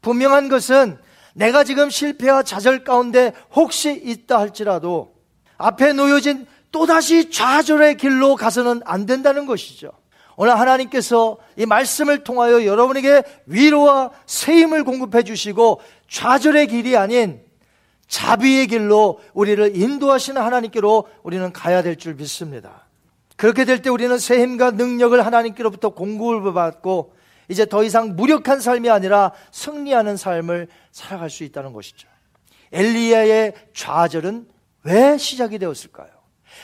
분명한 0.00 0.48
것은 0.48 0.98
내가 1.34 1.64
지금 1.64 1.90
실패와 1.90 2.42
좌절 2.42 2.82
가운데 2.82 3.32
혹시 3.54 3.92
있다 3.92 4.38
할지라도 4.40 5.13
앞에 5.58 5.92
놓여진 5.92 6.46
또다시 6.72 7.30
좌절의 7.30 7.96
길로 7.96 8.34
가서는 8.36 8.82
안 8.84 9.06
된다는 9.06 9.46
것이죠. 9.46 9.92
오늘 10.36 10.58
하나님께서 10.58 11.36
이 11.56 11.64
말씀을 11.66 12.24
통하여 12.24 12.64
여러분에게 12.66 13.22
위로와 13.46 14.10
새 14.26 14.54
힘을 14.56 14.82
공급해 14.82 15.22
주시고 15.22 15.80
좌절의 16.08 16.66
길이 16.66 16.96
아닌 16.96 17.40
자비의 18.08 18.66
길로 18.66 19.20
우리를 19.32 19.76
인도하시는 19.76 20.40
하나님께로 20.40 21.06
우리는 21.22 21.52
가야 21.52 21.82
될 21.82 21.96
줄 21.96 22.14
믿습니다. 22.14 22.86
그렇게 23.36 23.64
될 23.64 23.80
때 23.82 23.90
우리는 23.90 24.16
새 24.18 24.40
힘과 24.42 24.72
능력을 24.72 25.24
하나님께로부터 25.24 25.90
공급을 25.90 26.52
받고 26.52 27.14
이제 27.48 27.66
더 27.66 27.84
이상 27.84 28.16
무력한 28.16 28.60
삶이 28.60 28.90
아니라 28.90 29.32
승리하는 29.52 30.16
삶을 30.16 30.68
살아갈 30.90 31.30
수 31.30 31.44
있다는 31.44 31.72
것이죠. 31.72 32.08
엘리야의 32.72 33.54
좌절은 33.74 34.46
왜 34.84 35.18
시작이 35.18 35.58
되었을까요? 35.58 36.08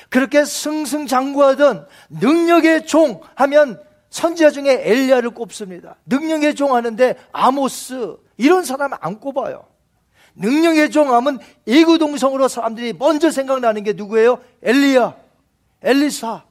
그렇게 0.08 0.44
승승장구하던 0.44 1.86
능력의 2.10 2.86
종 2.86 3.20
하면 3.34 3.82
선지자 4.10 4.50
중에 4.50 4.82
엘리야를 4.84 5.30
꼽습니다. 5.30 5.96
능력의 6.06 6.54
종 6.54 6.74
하는데 6.74 7.16
아모스 7.32 8.16
이런 8.36 8.64
사람 8.64 8.92
안 9.00 9.20
꼽아요. 9.20 9.66
능력의 10.36 10.90
종 10.90 11.12
하면 11.12 11.38
이구동성으로 11.66 12.48
사람들이 12.48 12.92
먼저 12.92 13.30
생각나는 13.30 13.82
게 13.82 13.92
누구예요? 13.92 14.40
엘리야, 14.62 15.16
엘리사 15.82 16.44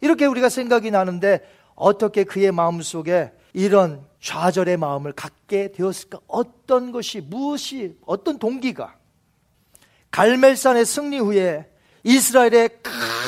이렇게 0.00 0.26
우리가 0.26 0.48
생각이 0.48 0.90
나는데 0.90 1.40
어떻게 1.74 2.24
그의 2.24 2.52
마음속에 2.52 3.32
이런 3.52 4.04
좌절의 4.20 4.76
마음을 4.76 5.12
갖게 5.12 5.72
되었을까? 5.72 6.18
어떤 6.26 6.92
것이 6.92 7.20
무엇이 7.20 7.96
어떤 8.04 8.38
동기가 8.38 8.96
갈멜산의 10.16 10.86
승리 10.86 11.18
후에 11.18 11.68
이스라엘에 12.02 12.68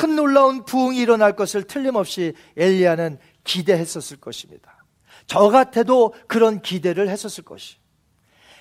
큰 0.01 0.15
놀라운 0.15 0.65
부흥이 0.65 0.97
일어날 0.97 1.35
것을 1.35 1.61
틀림없이 1.61 2.33
엘리야는 2.57 3.19
기대했었을 3.43 4.17
것입니다. 4.17 4.83
저 5.27 5.49
같아도 5.49 6.15
그런 6.25 6.63
기대를 6.63 7.07
했었을 7.09 7.43
것이. 7.43 7.75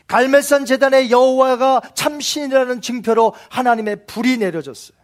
갈멜산 0.09 0.67
재단의 0.67 1.11
여호와가 1.11 1.81
참신이라는 1.95 2.83
증표로 2.83 3.33
하나님의 3.49 4.05
불이 4.05 4.37
내려졌어요. 4.37 4.99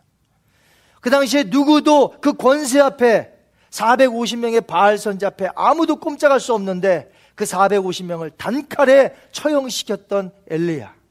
그 1.01 1.09
당시에 1.09 1.45
누구도 1.45 2.17
그 2.21 2.35
권세 2.35 2.79
앞에 2.79 3.33
450명의 3.71 4.67
바알 4.67 4.99
선자 4.99 5.29
앞에 5.29 5.49
아무도 5.55 5.97
꼼짝할 5.97 6.41
수 6.41 6.53
없는데 6.53 7.11
그 7.35 7.45
450명을 7.45 8.37
단칼에 8.37 9.15
처형시켰던 9.33 10.31
엘리야. 10.51 11.04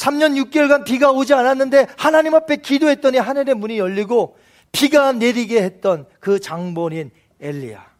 3년 0.00 0.34
6개월간 0.50 0.84
비가 0.84 1.10
오지 1.10 1.34
않았는데 1.34 1.88
하나님 1.98 2.34
앞에 2.34 2.56
기도했더니 2.56 3.18
하늘의 3.18 3.54
문이 3.54 3.78
열리고 3.78 4.36
비가 4.72 5.12
내리게 5.12 5.62
했던 5.62 6.06
그 6.20 6.40
장본인 6.40 7.10
엘리야. 7.40 7.90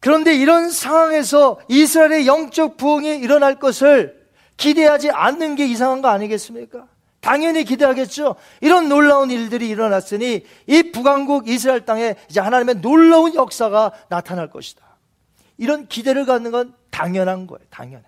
그런데 0.00 0.34
이런 0.34 0.70
상황에서 0.70 1.60
이스라엘의 1.68 2.26
영적 2.26 2.76
부흥이 2.78 3.18
일어날 3.18 3.58
것을 3.58 4.26
기대하지 4.56 5.10
않는 5.10 5.56
게 5.56 5.66
이상한 5.66 6.00
거 6.00 6.08
아니겠습니까? 6.08 6.86
당연히 7.20 7.64
기대하겠죠. 7.64 8.36
이런 8.60 8.88
놀라운 8.88 9.30
일들이 9.30 9.68
일어났으니 9.68 10.46
이 10.66 10.92
북왕국 10.92 11.48
이스라엘 11.48 11.84
땅에 11.84 12.14
이제 12.30 12.40
하나님의 12.40 12.76
놀라운 12.76 13.34
역사가 13.34 13.92
나타날 14.08 14.48
것이다. 14.50 14.82
이런 15.58 15.88
기대를 15.88 16.24
갖는 16.24 16.52
건 16.52 16.74
당연한 16.90 17.46
거예요. 17.46 17.66
당연해. 17.70 18.07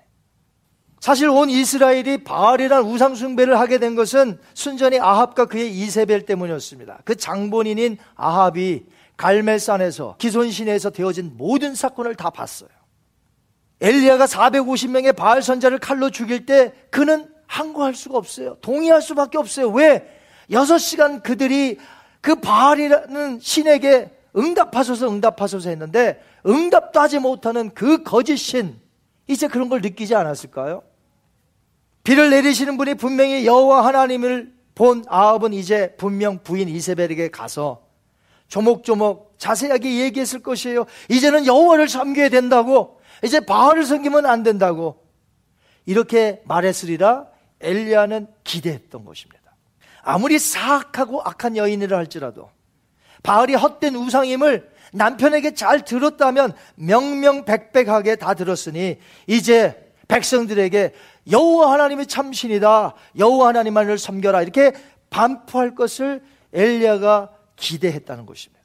사실 1.00 1.30
온 1.30 1.48
이스라엘이 1.48 2.24
바알이란 2.24 2.84
우상 2.84 3.14
숭배를 3.14 3.58
하게 3.58 3.78
된 3.78 3.94
것은 3.96 4.38
순전히 4.52 5.00
아합과 5.00 5.46
그의 5.46 5.72
이세벨 5.72 6.26
때문이었습니다. 6.26 7.00
그 7.06 7.16
장본인인 7.16 7.96
아합이 8.16 8.84
갈멜산에서 9.16 10.16
기손신에서 10.18 10.90
되어진 10.90 11.32
모든 11.36 11.74
사건을 11.74 12.14
다 12.16 12.28
봤어요. 12.28 12.68
엘리야가 13.80 14.26
450명의 14.26 15.16
바알 15.16 15.42
선자를 15.42 15.78
칼로 15.78 16.10
죽일 16.10 16.44
때 16.44 16.74
그는 16.90 17.26
항거할 17.46 17.94
수가 17.94 18.18
없어요. 18.18 18.56
동의할 18.60 19.00
수밖에 19.00 19.38
없어요. 19.38 19.70
왜? 19.70 20.06
6시간 20.50 21.22
그들이 21.22 21.78
그 22.20 22.34
바알이라는 22.34 23.40
신에게 23.40 24.10
응답하소서 24.36 25.08
응답하소서 25.08 25.70
했는데 25.70 26.22
응답도 26.46 27.00
하지 27.00 27.18
못하는 27.18 27.70
그 27.70 28.02
거짓 28.02 28.36
신 28.36 28.78
이제 29.26 29.48
그런 29.48 29.70
걸 29.70 29.80
느끼지 29.80 30.14
않았을까요? 30.14 30.82
비를 32.02 32.30
내리시는 32.30 32.76
분이 32.76 32.94
분명히 32.94 33.46
여호와 33.46 33.84
하나님을 33.86 34.52
본 34.74 35.04
아합은 35.08 35.52
이제 35.52 35.94
분명 35.96 36.42
부인 36.42 36.68
이세벨에게 36.68 37.30
가서 37.30 37.82
조목조목 38.48 39.34
자세하게 39.38 40.00
얘기했을 40.00 40.42
것이에요. 40.42 40.86
이제는 41.08 41.46
여호와를 41.46 41.88
섬겨야 41.88 42.28
된다고. 42.30 43.00
이제 43.22 43.40
바알을 43.40 43.84
섬기면 43.84 44.26
안 44.26 44.42
된다고. 44.42 45.06
이렇게 45.86 46.42
말했으리라 46.44 47.26
엘리야는 47.60 48.26
기대했던 48.44 49.04
것입니다. 49.04 49.40
아무리 50.02 50.38
사악하고 50.38 51.22
악한 51.22 51.56
여인이라 51.56 51.96
할지라도 51.96 52.50
바알이 53.22 53.54
헛된 53.54 53.94
우상임을 53.96 54.70
남편에게 54.92 55.54
잘 55.54 55.84
들었다면 55.84 56.54
명명백백하게 56.76 58.16
다 58.16 58.34
들었으니 58.34 58.98
이제 59.26 59.89
백성들에게 60.10 60.92
여호와 61.30 61.72
하나님이 61.72 62.06
참 62.06 62.32
신이다. 62.32 62.94
여호와 63.16 63.48
하나님만을 63.48 63.96
섬겨라. 63.96 64.42
이렇게 64.42 64.72
반포할 65.08 65.76
것을 65.76 66.22
엘리야가 66.52 67.30
기대했다는 67.54 68.26
것입니다. 68.26 68.60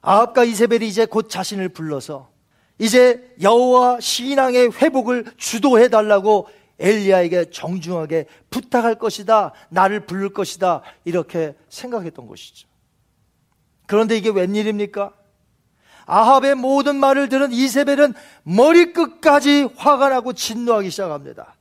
아합과 0.00 0.44
이세벨이 0.44 0.88
이제 0.88 1.06
곧 1.06 1.30
자신을 1.30 1.68
불러서 1.68 2.30
이제 2.78 3.32
여호와 3.40 4.00
신앙의 4.00 4.72
회복을 4.72 5.24
주도해 5.36 5.88
달라고 5.88 6.48
엘리야에게 6.80 7.50
정중하게 7.50 8.26
부탁할 8.50 8.96
것이다. 8.96 9.52
나를 9.68 10.00
부를 10.00 10.30
것이다. 10.30 10.82
이렇게 11.04 11.54
생각했던 11.68 12.26
것이죠. 12.26 12.68
그런데 13.86 14.16
이게 14.16 14.30
웬일입니까? 14.30 15.12
아합의 16.06 16.54
모든 16.56 16.96
말을 16.96 17.28
들은 17.28 17.52
이세벨은 17.52 18.14
머리끝까지 18.42 19.68
화가 19.76 20.10
나고 20.10 20.32
진노하기 20.32 20.90
시작합니다. 20.90 21.54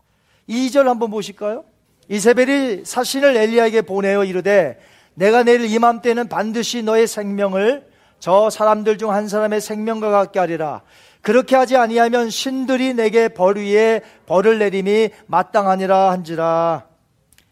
2절 0.50 0.84
한번 0.86 1.12
보실까요? 1.12 1.64
이세벨이 2.10 2.84
사신을 2.86 3.36
엘리야에게 3.38 3.84
보내어 3.84 4.26
이르되 4.26 4.80
내가 5.16 5.44
내일 5.44 5.66
이맘때는 5.66 6.28
반드시 6.28 6.84
너의 6.84 7.08
생명을 7.08 7.88
저 8.20 8.50
사람들 8.50 8.98
중 8.98 9.10
한 9.12 9.28
사람의 9.28 9.62
생명과 9.62 10.10
같게 10.10 10.40
하리라. 10.40 10.82
그렇게 11.22 11.56
하지 11.56 11.78
아니하면 11.78 12.30
신들이 12.30 12.94
내게 12.94 13.30
벌 13.30 13.58
위에 13.58 14.02
벌을 14.26 14.60
내림이 14.60 15.10
마땅하니라 15.28 16.12
한지라. 16.12 16.86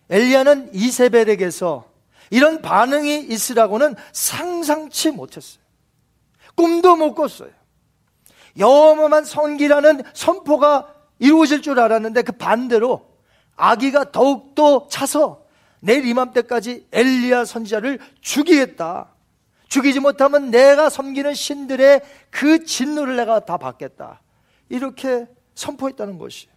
엘리야는 0.10 0.72
이세벨에게서 0.74 1.86
이런 2.32 2.62
반응이 2.62 3.20
있으라고는 3.30 3.96
상상치 4.12 5.12
못했어요. 5.12 5.61
꿈도 6.62 6.96
못 6.96 7.16
꿨어요. 7.16 7.50
영험한 8.60 9.26
선기라는 9.26 10.04
선포가 10.14 10.94
이루어질 11.18 11.64
줄 11.64 11.80
알았는데 11.80 12.22
그 12.22 12.34
반대로 12.34 13.10
아기가 13.56 14.12
더욱더 14.12 14.88
차서 14.88 15.44
내일 15.80 16.06
이맘때까지 16.06 16.88
엘리야 16.92 17.46
선지자를 17.46 17.98
죽이겠다. 18.22 19.10
죽이지 19.70 20.02
못하면 20.02 20.52
내가 20.52 20.90
섬기는 20.90 21.34
신들의 21.34 22.02
그 22.30 22.64
진노를 22.66 23.16
내가 23.16 23.40
다 23.40 23.58
받겠다. 23.58 24.22
이렇게 24.70 25.26
선포했다는 25.56 26.20
것이에요. 26.20 26.54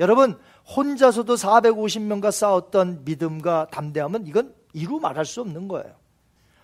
여러분, 0.00 0.36
혼자서도 0.74 1.36
450명과 1.36 2.32
싸웠던 2.32 3.04
믿음과 3.04 3.68
담대함은 3.70 4.26
이건 4.26 4.52
이루 4.72 4.98
말할 4.98 5.24
수 5.24 5.40
없는 5.42 5.68
거예요. 5.68 5.97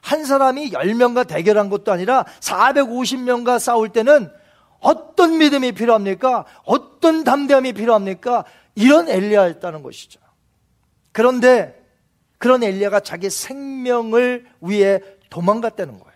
한 0.05 0.27
사람이 0.27 0.71
10명과 0.71 1.27
대결한 1.27 1.71
것도 1.71 1.90
아니라 1.90 2.27
450명과 2.40 3.59
싸울 3.59 3.88
때는 3.88 4.31
어떤 4.79 5.38
믿음이 5.38 5.73
필요합니까? 5.73 6.45
어떤 6.67 7.25
담대함이 7.25 7.73
필요합니까? 7.73 8.45
이런 8.75 9.09
엘리야였다는 9.09 9.83
것이죠. 9.83 10.21
그런데 11.12 11.83
그런 12.37 12.62
엘리야가 12.62 13.01
자기 13.01 13.31
생명을 13.31 14.47
위해 14.61 15.01
도망갔다는 15.31 15.99
거예요. 15.99 16.14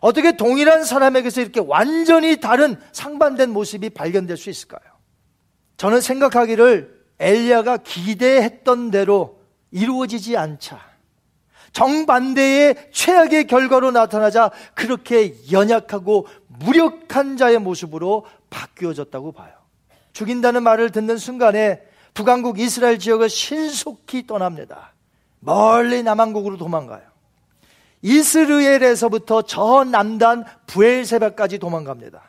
어떻게 0.00 0.36
동일한 0.36 0.84
사람에게서 0.84 1.40
이렇게 1.40 1.60
완전히 1.64 2.38
다른 2.38 2.76
상반된 2.92 3.48
모습이 3.48 3.88
발견될 3.90 4.36
수 4.36 4.50
있을까요? 4.50 4.82
저는 5.78 6.02
생각하기를 6.02 7.02
엘리야가 7.18 7.78
기대했던 7.78 8.90
대로 8.90 9.40
이루어지지 9.70 10.36
않자 10.36 10.93
정반대의 11.74 12.88
최악의 12.92 13.46
결과로 13.48 13.90
나타나자 13.90 14.50
그렇게 14.74 15.34
연약하고 15.52 16.26
무력한 16.46 17.36
자의 17.36 17.58
모습으로 17.58 18.24
바뀌어졌다고 18.48 19.32
봐요. 19.32 19.52
죽인다는 20.12 20.62
말을 20.62 20.90
듣는 20.90 21.18
순간에 21.18 21.82
북왕국 22.14 22.60
이스라엘 22.60 22.98
지역을 23.00 23.28
신속히 23.28 24.26
떠납니다. 24.26 24.94
멀리 25.40 26.04
남왕국으로 26.04 26.56
도망가요. 26.56 27.02
이스르엘에서부터 28.02 29.42
저 29.42 29.82
남단 29.82 30.44
부엘세바까지 30.66 31.58
도망갑니다. 31.58 32.22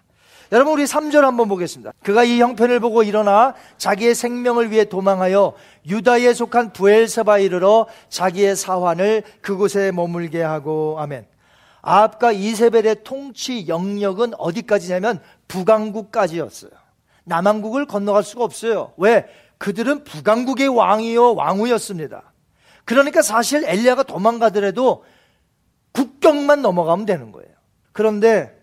여러분 0.51 0.73
우리 0.73 0.83
3절 0.83 1.21
한번 1.21 1.47
보겠습니다. 1.47 1.91
그가 2.03 2.23
이 2.23 2.39
형편을 2.39 2.79
보고 2.79 3.03
일어나 3.03 3.55
자기의 3.77 4.13
생명을 4.13 4.71
위해 4.71 4.85
도망하여 4.85 5.53
유다에 5.87 6.33
속한 6.33 6.73
부엘세바에 6.73 7.43
이르러 7.43 7.87
자기의 8.09 8.55
사환을 8.55 9.23
그곳에 9.41 9.91
머물게 9.91 10.41
하고 10.41 10.97
아멘. 10.99 11.25
아합과 11.81 12.31
이세벨의 12.31 13.03
통치 13.03 13.67
영역은 13.67 14.33
어디까지냐면 14.37 15.19
북왕국까지였어요. 15.47 16.71
남왕국을 17.25 17.85
건너갈 17.85 18.23
수가 18.23 18.43
없어요. 18.43 18.93
왜? 18.97 19.25
그들은 19.57 20.03
북왕국의 20.03 20.67
왕이요 20.67 21.35
왕후였습니다. 21.35 22.33
그러니까 22.85 23.21
사실 23.21 23.63
엘리야가 23.65 24.03
도망가더라도 24.03 25.03
국경만 25.91 26.61
넘어가면 26.61 27.05
되는 27.05 27.31
거예요. 27.31 27.49
그런데 27.91 28.54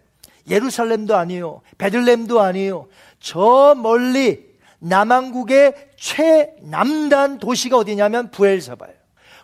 예루살렘도 0.49 1.17
아니요, 1.17 1.63
베들렘도 1.79 2.41
아니요, 2.41 2.89
저 3.21 3.75
멀리 3.77 4.53
남왕국의 4.81 5.91
최남단 5.97 7.39
도시가 7.39 7.77
어디냐면 7.79 8.31
부엘사바예요. 8.31 8.97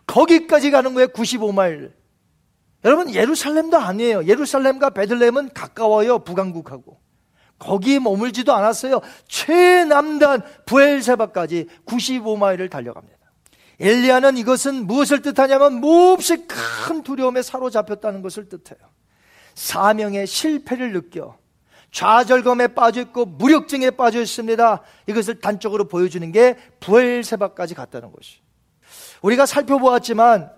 거기까지 0.06 0.70
가는 0.70 0.94
거예요. 0.94 1.08
95마일. 1.08 1.92
여러분 2.84 3.12
예루살렘도 3.12 3.76
아니에요. 3.76 4.24
예루살렘과 4.24 4.90
베들렘은 4.90 5.50
가까워요. 5.54 6.20
북왕국하고. 6.20 6.98
거기 7.58 7.98
머물지도 7.98 8.52
않았어요. 8.52 9.00
최남단 9.26 10.42
부엘세바까지 10.66 11.66
95마일을 11.86 12.70
달려갑니다. 12.70 13.18
엘리야는 13.80 14.36
이것은 14.38 14.86
무엇을 14.86 15.22
뜻하냐면 15.22 15.80
몹시 15.80 16.46
큰 16.46 17.02
두려움에 17.02 17.42
사로잡혔다는 17.42 18.22
것을 18.22 18.48
뜻해요. 18.48 18.78
사명의 19.58 20.28
실패를 20.28 20.92
느껴 20.92 21.36
좌절감에 21.90 22.68
빠져 22.68 23.00
있고 23.00 23.24
무력증에 23.24 23.90
빠져 23.90 24.20
있습니다. 24.20 24.82
이것을 25.08 25.40
단적으로 25.40 25.88
보여주는 25.88 26.30
게 26.30 26.56
부엘세바까지 26.78 27.74
갔다는 27.74 28.12
것이. 28.12 28.36
우리가 29.20 29.46
살펴보았지만 29.46 30.52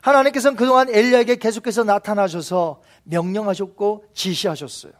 하나님께서는 0.00 0.56
그동안 0.56 0.88
엘리야에게 0.88 1.36
계속해서 1.36 1.84
나타나셔서 1.84 2.80
명령하셨고 3.04 4.06
지시하셨어요. 4.14 4.92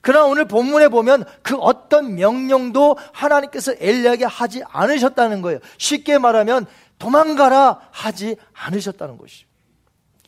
그러나 0.00 0.26
오늘 0.26 0.46
본문에 0.46 0.88
보면 0.88 1.24
그 1.42 1.56
어떤 1.56 2.14
명령도 2.14 2.96
하나님께서 3.12 3.74
엘리야에게 3.78 4.24
하지 4.24 4.62
않으셨다는 4.68 5.42
거예요. 5.42 5.58
쉽게 5.76 6.16
말하면 6.16 6.66
도망가라 6.98 7.88
하지 7.90 8.36
않으셨다는 8.54 9.18
것이죠. 9.18 9.53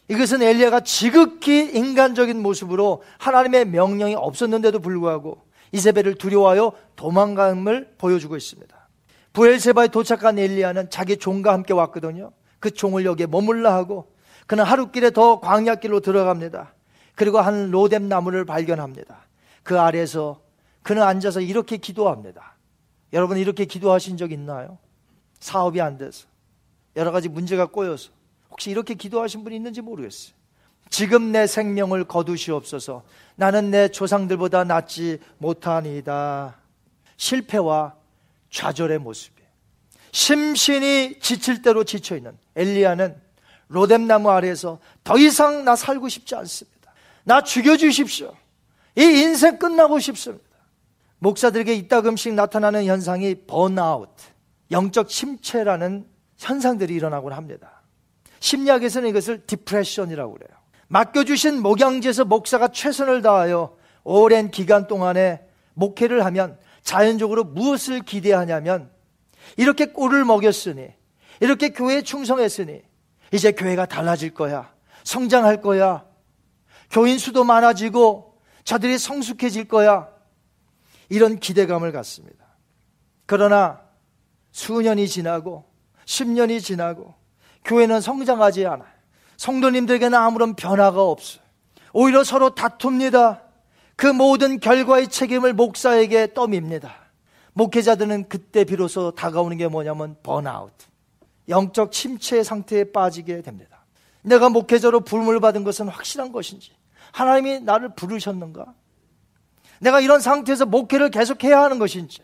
이것은 0.08 0.42
엘리야가 0.42 0.80
지극히 0.80 1.70
인간적인 1.74 2.40
모습으로 2.40 3.02
하나님의 3.18 3.66
명령이 3.66 4.14
없었는데도 4.14 4.78
불구하고 4.78 5.42
이세벨을 5.72 6.14
두려워하여 6.14 6.72
도망감을 6.94 7.94
보여주고 7.98 8.36
있습니다. 8.36 8.88
부엘세바에 9.32 9.88
도착한 9.88 10.38
엘리야는 10.38 10.90
자기 10.90 11.16
종과 11.16 11.52
함께 11.52 11.74
왔거든요. 11.74 12.32
그 12.60 12.70
종을 12.70 13.04
여기에 13.04 13.26
머물라 13.26 13.74
하고 13.74 14.12
그는 14.46 14.64
하루길에 14.64 15.10
더 15.10 15.40
광야길로 15.40 16.00
들어갑니다. 16.00 16.72
그리고 17.16 17.40
한 17.40 17.70
로뎀 17.70 18.08
나무를 18.08 18.44
발견합니다. 18.44 19.26
그 19.62 19.80
아래에서 19.80 20.40
그는 20.82 21.02
앉아서 21.02 21.40
이렇게 21.40 21.76
기도합니다. 21.78 22.56
여러분 23.12 23.38
이렇게 23.38 23.64
기도하신 23.64 24.16
적 24.16 24.30
있나요? 24.30 24.78
사업이 25.40 25.80
안 25.80 25.98
돼서 25.98 26.26
여러 26.94 27.10
가지 27.10 27.28
문제가 27.28 27.66
꼬여서 27.66 28.10
혹시 28.56 28.70
이렇게 28.70 28.94
기도하신 28.94 29.44
분이 29.44 29.54
있는지 29.54 29.82
모르겠어요. 29.82 30.34
지금 30.88 31.30
내 31.30 31.46
생명을 31.46 32.04
거두시옵소서. 32.04 33.02
나는 33.34 33.70
내 33.70 33.88
조상들보다 33.88 34.64
낫지 34.64 35.18
못하니다. 35.36 36.56
실패와 37.18 37.94
좌절의 38.48 38.98
모습이에요. 39.00 39.46
심신이 40.12 41.18
지칠 41.20 41.60
대로 41.60 41.84
지쳐 41.84 42.16
있는 42.16 42.38
엘리야는 42.54 43.20
로뎀나무 43.68 44.30
아래에서 44.30 44.78
더 45.04 45.18
이상 45.18 45.66
나 45.66 45.76
살고 45.76 46.08
싶지 46.08 46.34
않습니다. 46.36 46.94
나 47.24 47.42
죽여 47.42 47.76
주십시오. 47.76 48.34
이 48.96 49.02
인생 49.02 49.58
끝나고 49.58 49.98
싶습니다. 49.98 50.46
목사들에게 51.18 51.74
이따금씩 51.74 52.32
나타나는 52.32 52.86
현상이 52.86 53.34
번아웃, 53.46 54.08
영적 54.70 55.08
침체라는 55.08 56.06
현상들이 56.38 56.94
일어나곤 56.94 57.34
합니다. 57.34 57.75
심리학에서는 58.40 59.08
이것을 59.08 59.46
depression이라고 59.46 60.34
그래요. 60.34 60.50
맡겨주신 60.88 61.62
목양지에서 61.62 62.24
목사가 62.24 62.68
최선을 62.68 63.22
다하여 63.22 63.76
오랜 64.04 64.50
기간 64.50 64.86
동안에 64.86 65.42
목회를 65.74 66.24
하면 66.26 66.58
자연적으로 66.82 67.44
무엇을 67.44 68.00
기대하냐면 68.00 68.90
이렇게 69.56 69.86
꼴을 69.86 70.24
먹였으니 70.24 70.88
이렇게 71.40 71.70
교회에 71.70 72.02
충성했으니 72.02 72.82
이제 73.32 73.52
교회가 73.52 73.86
달라질 73.86 74.32
거야. 74.32 74.72
성장할 75.02 75.60
거야. 75.60 76.04
교인 76.90 77.18
수도 77.18 77.42
많아지고 77.44 78.40
자들이 78.64 78.98
성숙해질 78.98 79.66
거야. 79.66 80.08
이런 81.08 81.38
기대감을 81.38 81.92
갖습니다. 81.92 82.46
그러나 83.26 83.80
수년이 84.52 85.08
지나고 85.08 85.64
10년이 86.04 86.62
지나고 86.62 87.14
교회는 87.66 88.00
성장하지 88.00 88.64
않아요. 88.66 88.88
성도님들에게는 89.36 90.16
아무런 90.18 90.54
변화가 90.54 91.02
없어요. 91.02 91.42
오히려 91.92 92.24
서로 92.24 92.54
다툽니다. 92.54 93.42
그 93.96 94.06
모든 94.06 94.60
결과의 94.60 95.08
책임을 95.08 95.52
목사에게 95.52 96.32
떠밉니다. 96.32 96.94
목회자들은 97.52 98.28
그때 98.28 98.64
비로소 98.64 99.10
다가오는 99.10 99.56
게 99.56 99.68
뭐냐면 99.68 100.16
번아웃. 100.22 100.72
영적 101.48 101.92
침체 101.92 102.42
상태에 102.42 102.84
빠지게 102.92 103.42
됩니다. 103.42 103.84
내가 104.22 104.48
목회자로 104.48 105.00
부름을 105.00 105.40
받은 105.40 105.64
것은 105.64 105.88
확실한 105.88 106.32
것인지, 106.32 106.72
하나님이 107.12 107.60
나를 107.60 107.94
부르셨는가? 107.94 108.74
내가 109.80 110.00
이런 110.00 110.20
상태에서 110.20 110.66
목회를 110.66 111.10
계속해야 111.10 111.62
하는 111.62 111.78
것인지, 111.78 112.22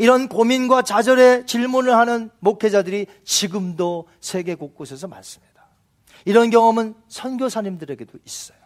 이런 0.00 0.28
고민과 0.28 0.80
좌절의 0.80 1.44
질문을 1.44 1.94
하는 1.94 2.30
목회자들이 2.38 3.06
지금도 3.22 4.08
세계 4.18 4.54
곳곳에서 4.54 5.08
많습니다. 5.08 5.66
이런 6.24 6.48
경험은 6.48 6.94
선교사님들에게도 7.08 8.16
있어요. 8.24 8.56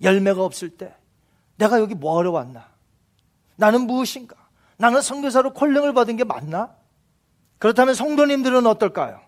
열매가 0.00 0.42
없을 0.42 0.70
때 0.70 0.94
내가 1.56 1.78
여기 1.78 1.94
뭐하러 1.94 2.30
왔나? 2.30 2.70
나는 3.56 3.82
무엇인가? 3.82 4.34
나는 4.78 5.02
선교사로 5.02 5.52
콜링을 5.52 5.92
받은 5.92 6.16
게 6.16 6.24
맞나? 6.24 6.74
그렇다면 7.58 7.94
성도님들은 7.94 8.66
어떨까요? 8.66 9.20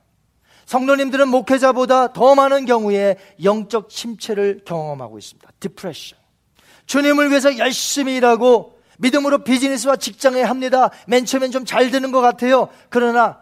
성도님들은 0.64 1.28
목회자보다 1.28 2.14
더 2.14 2.34
많은 2.34 2.64
경우에 2.64 3.18
영적 3.42 3.90
침체를 3.90 4.62
경험하고 4.64 5.18
있습니다. 5.18 5.46
디프레션. 5.60 6.18
주님을 6.86 7.28
위해서 7.28 7.58
열심히 7.58 8.16
일하고 8.16 8.73
믿음으로 9.04 9.44
비즈니스와 9.44 9.96
직장에 9.96 10.42
합니다. 10.42 10.90
맨 11.06 11.24
처음엔 11.26 11.50
좀 11.50 11.64
잘 11.66 11.90
되는 11.90 12.10
것 12.10 12.20
같아요. 12.20 12.68
그러나 12.88 13.38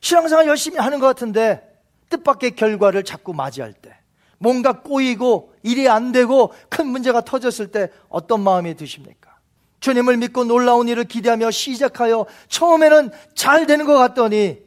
신앙생활 0.00 0.46
열심히 0.46 0.78
하는 0.78 0.98
것 1.00 1.06
같은데 1.06 1.62
뜻밖의 2.10 2.56
결과를 2.56 3.04
자꾸 3.04 3.32
맞이할 3.32 3.72
때 3.72 3.96
뭔가 4.38 4.80
꼬이고 4.82 5.52
일이 5.62 5.88
안 5.88 6.12
되고 6.12 6.52
큰 6.68 6.86
문제가 6.86 7.20
터졌을 7.20 7.70
때 7.70 7.90
어떤 8.08 8.40
마음이 8.40 8.74
드십니까? 8.76 9.36
주님을 9.80 10.16
믿고 10.16 10.44
놀라운 10.44 10.88
일을 10.88 11.04
기대하며 11.04 11.50
시작하여 11.50 12.26
처음에는 12.48 13.10
잘 13.34 13.66
되는 13.66 13.84
것 13.86 13.94
같더니 13.96 14.58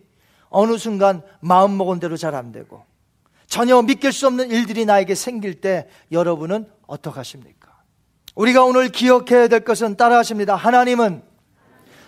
어느 0.49 0.77
순간 0.77 1.21
마음 1.39 1.77
먹은 1.77 1.99
대로 1.99 2.15
잘 2.17 2.35
안 2.35 2.51
되고 2.51 2.83
전혀 3.47 3.81
믿길 3.81 4.11
수 4.13 4.27
없는 4.27 4.49
일들이 4.51 4.85
나에게 4.85 5.15
생길 5.15 5.59
때 5.59 5.89
여러분은 6.11 6.67
어떡하십니까? 6.87 7.60
우리가 8.41 8.63
오늘 8.63 8.89
기억해야 8.89 9.47
될 9.47 9.59
것은 9.59 9.97
따라하십니다. 9.97 10.55
하나님은 10.55 11.21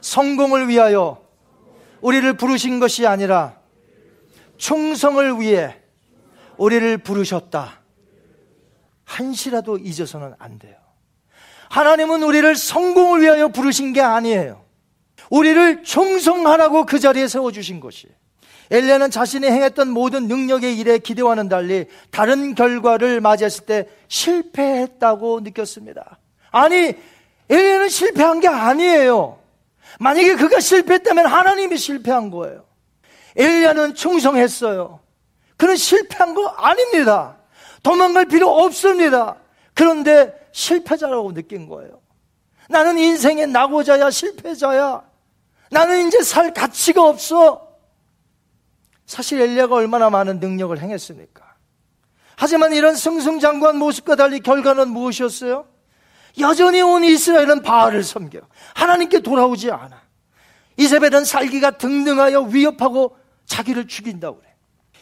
성공을 0.02 0.68
위하여 0.68 1.24
우리를 2.02 2.34
부르신 2.38 2.80
것이 2.80 3.06
아니라 3.06 3.56
충성을 4.58 5.40
위해 5.40 5.78
우리를 6.58 6.98
부르셨다. 6.98 7.82
한시라도 9.04 9.78
잊어서는 9.78 10.34
안 10.40 10.58
돼요. 10.58 10.76
하나님은 11.70 12.24
우리를 12.24 12.56
성공을 12.56 13.22
위하여 13.22 13.50
부르신 13.50 13.94
게 13.94 14.02
아니에요. 14.02 14.66
우리를 15.30 15.84
충성하라고 15.84 16.88
그 16.88 17.00
자리에 17.00 17.28
세워주신 17.28 17.80
것이. 17.80 18.08
엘리야는 18.72 19.12
자신이 19.12 19.46
행했던 19.46 19.92
모든 19.92 20.28
능력의 20.28 20.80
일에 20.80 20.98
기대와는 20.98 21.48
달리 21.48 21.86
다른 22.10 22.56
결과를 22.56 23.22
맞이했을 23.22 23.68
때 23.68 23.88
실패했다고 24.08 25.42
느꼈습니다. 25.42 26.20
아니, 26.54 26.94
엘리야는 27.50 27.90
실패한 27.90 28.40
게 28.40 28.48
아니에요. 28.48 29.40
만약에 30.00 30.36
그가 30.36 30.60
실패했다면 30.60 31.26
하나님이 31.26 31.78
실패한 31.78 32.30
거예요. 32.30 32.64
엘리야는 33.36 33.96
충성했어요. 33.96 35.00
그는 35.58 35.76
실패한 35.76 36.36
거 36.36 36.48
아닙니다. 36.48 37.38
도망갈 37.82 38.26
필요 38.26 38.50
없습니다. 38.50 39.36
그런데 39.74 40.34
실패자라고 40.52 41.34
느낀 41.34 41.68
거예요. 41.68 42.00
나는 42.70 43.00
인생의 43.00 43.48
낙오자야, 43.48 44.12
실패자야. 44.12 45.04
나는 45.72 46.08
이제 46.08 46.22
살 46.22 46.54
가치가 46.54 47.04
없어. 47.04 47.68
사실 49.08 49.42
엘리야가 49.42 49.74
얼마나 49.76 50.12
많은 50.12 50.40
능력을 50.40 50.80
행했습니까? 50.80 51.56
하지만 52.36 52.74
이런 52.74 52.96
승승장구한 52.96 53.78
모습과 53.78 54.16
달리 54.16 54.40
결과는 54.40 54.90
무엇이었어요? 54.90 55.73
여전히 56.40 56.82
온 56.82 57.04
이스라엘은 57.04 57.62
바알을 57.62 58.04
섬겨. 58.04 58.40
하나님께 58.76 59.20
돌아오지 59.22 59.72
않아. 59.72 60.02
이세벨은 60.78 61.26
살기가 61.26 61.72
등등하여 61.78 62.42
위협하고 62.42 63.16
자기를 63.46 63.88
죽인다고 63.88 64.40
그래. 64.40 64.50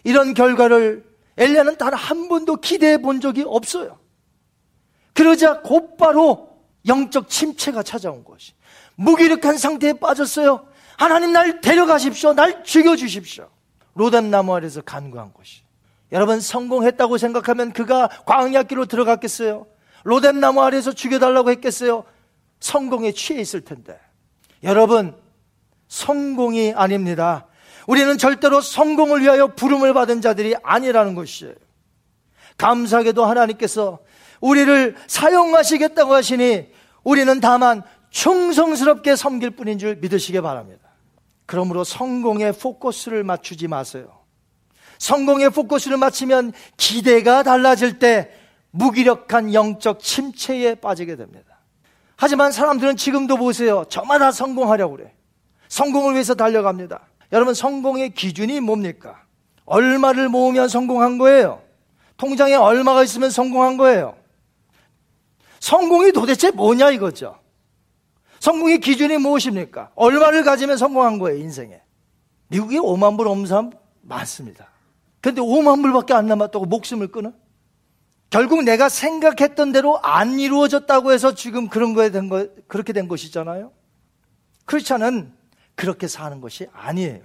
이런 0.03 0.33
결과를 0.33 1.05
엘리야는 1.37 1.77
단 1.77 1.93
한 1.93 2.27
번도 2.27 2.57
기대해 2.57 2.97
본 2.97 3.21
적이 3.21 3.43
없어요. 3.47 3.99
그러자 5.13 5.61
곧바로 5.61 6.49
영적 6.87 7.29
침체가 7.29 7.83
찾아온 7.83 8.23
것이. 8.23 8.53
무기력한 8.95 9.57
상태에 9.57 9.93
빠졌어요. 9.93 10.67
하나님 10.97 11.31
날 11.31 11.61
데려가십시오. 11.61 12.33
날 12.33 12.63
죽여주십시오. 12.63 13.49
로담 13.95 14.29
나무 14.29 14.55
아래서 14.55 14.81
간구한 14.81 15.33
것이. 15.33 15.61
여러분 16.11 16.41
성공했다고 16.41 17.17
생각하면 17.17 17.71
그가 17.71 18.09
광야길로 18.25 18.85
들어갔겠어요? 18.85 19.65
로담나무 20.03 20.61
아래서 20.61 20.91
죽여달라고 20.91 21.51
했겠어요? 21.51 22.03
성공에 22.59 23.11
취해 23.11 23.39
있을 23.41 23.61
텐데. 23.61 23.99
여러분 24.63 25.15
성공이 25.87 26.73
아닙니다. 26.75 27.47
우리는 27.87 28.17
절대로 28.17 28.61
성공을 28.61 29.21
위하여 29.21 29.47
부름을 29.47 29.93
받은 29.93 30.21
자들이 30.21 30.55
아니라는 30.63 31.15
것이에요. 31.15 31.53
감사하게도 32.57 33.25
하나님께서 33.25 33.99
우리를 34.39 34.95
사용하시겠다고 35.07 36.13
하시니 36.13 36.67
우리는 37.03 37.39
다만 37.39 37.81
충성스럽게 38.11 39.15
섬길 39.15 39.51
뿐인 39.51 39.79
줄 39.79 39.95
믿으시기 39.95 40.41
바랍니다. 40.41 40.89
그러므로 41.45 41.83
성공에 41.83 42.51
포커스를 42.51 43.23
맞추지 43.23 43.67
마세요. 43.67 44.19
성공에 44.99 45.49
포커스를 45.49 45.97
맞추면 45.97 46.53
기대가 46.77 47.41
달라질 47.43 47.97
때 47.97 48.31
무기력한 48.71 49.53
영적 49.53 49.99
침체에 49.99 50.75
빠지게 50.75 51.15
됩니다. 51.15 51.59
하지만 52.15 52.51
사람들은 52.51 52.97
지금도 52.97 53.37
보세요. 53.37 53.85
저마다 53.89 54.31
성공하려고 54.31 54.97
그래. 54.97 55.13
성공을 55.67 56.13
위해서 56.13 56.35
달려갑니다. 56.35 57.01
여러분, 57.31 57.53
성공의 57.53 58.11
기준이 58.13 58.59
뭡니까? 58.59 59.23
얼마를 59.65 60.29
모으면 60.29 60.67
성공한 60.67 61.17
거예요? 61.17 61.61
통장에 62.17 62.55
얼마가 62.55 63.03
있으면 63.03 63.29
성공한 63.29 63.77
거예요? 63.77 64.15
성공이 65.59 66.11
도대체 66.11 66.51
뭐냐 66.51 66.91
이거죠? 66.91 67.39
성공의 68.39 68.79
기준이 68.79 69.17
무엇입니까? 69.17 69.91
얼마를 69.95 70.43
가지면 70.43 70.77
성공한 70.77 71.19
거예요, 71.19 71.39
인생에. 71.39 71.81
미국에 72.47 72.77
5만 72.77 73.17
불 73.17 73.27
없는 73.27 73.45
사람 73.45 73.71
많습니다. 74.01 74.67
근데 75.21 75.41
5만 75.41 75.81
불밖에 75.81 76.13
안 76.13 76.27
남았다고 76.27 76.65
목숨을 76.65 77.07
끊어? 77.07 77.31
결국 78.31 78.63
내가 78.63 78.87
생각했던 78.87 79.73
대로 79.73 79.99
안 79.99 80.39
이루어졌다고 80.39 81.11
해서 81.11 81.35
지금 81.35 81.67
그런 81.67 81.93
거에 81.93 82.11
된 82.11 82.29
거, 82.29 82.47
그렇게 82.67 82.93
된 82.93 83.09
것이잖아요? 83.09 83.73
크리스찬은 84.65 85.33
그렇게 85.75 86.07
사는 86.07 86.39
것이 86.39 86.65
아니에요. 86.71 87.19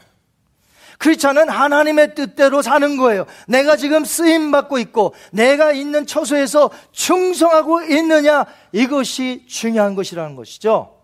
크리스찬은 0.99 1.49
하나님의 1.49 2.17
뜻대로 2.17 2.61
사는 2.61 2.97
거예요. 2.97 3.27
내가 3.47 3.77
지금 3.77 4.05
쓰임 4.05 4.51
받고 4.51 4.79
있고 4.81 5.15
내가 5.31 5.71
있는 5.71 6.07
처소에서 6.07 6.71
충성하고 6.91 7.83
있느냐 7.83 8.45
이것이 8.73 9.45
중요한 9.47 9.95
것이라는 9.95 10.35
것이죠. 10.35 10.99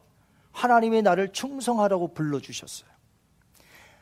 하나님이 0.50 1.02
나를 1.02 1.32
충성하라고 1.32 2.12
불러 2.12 2.40
주셨어요. 2.40 2.90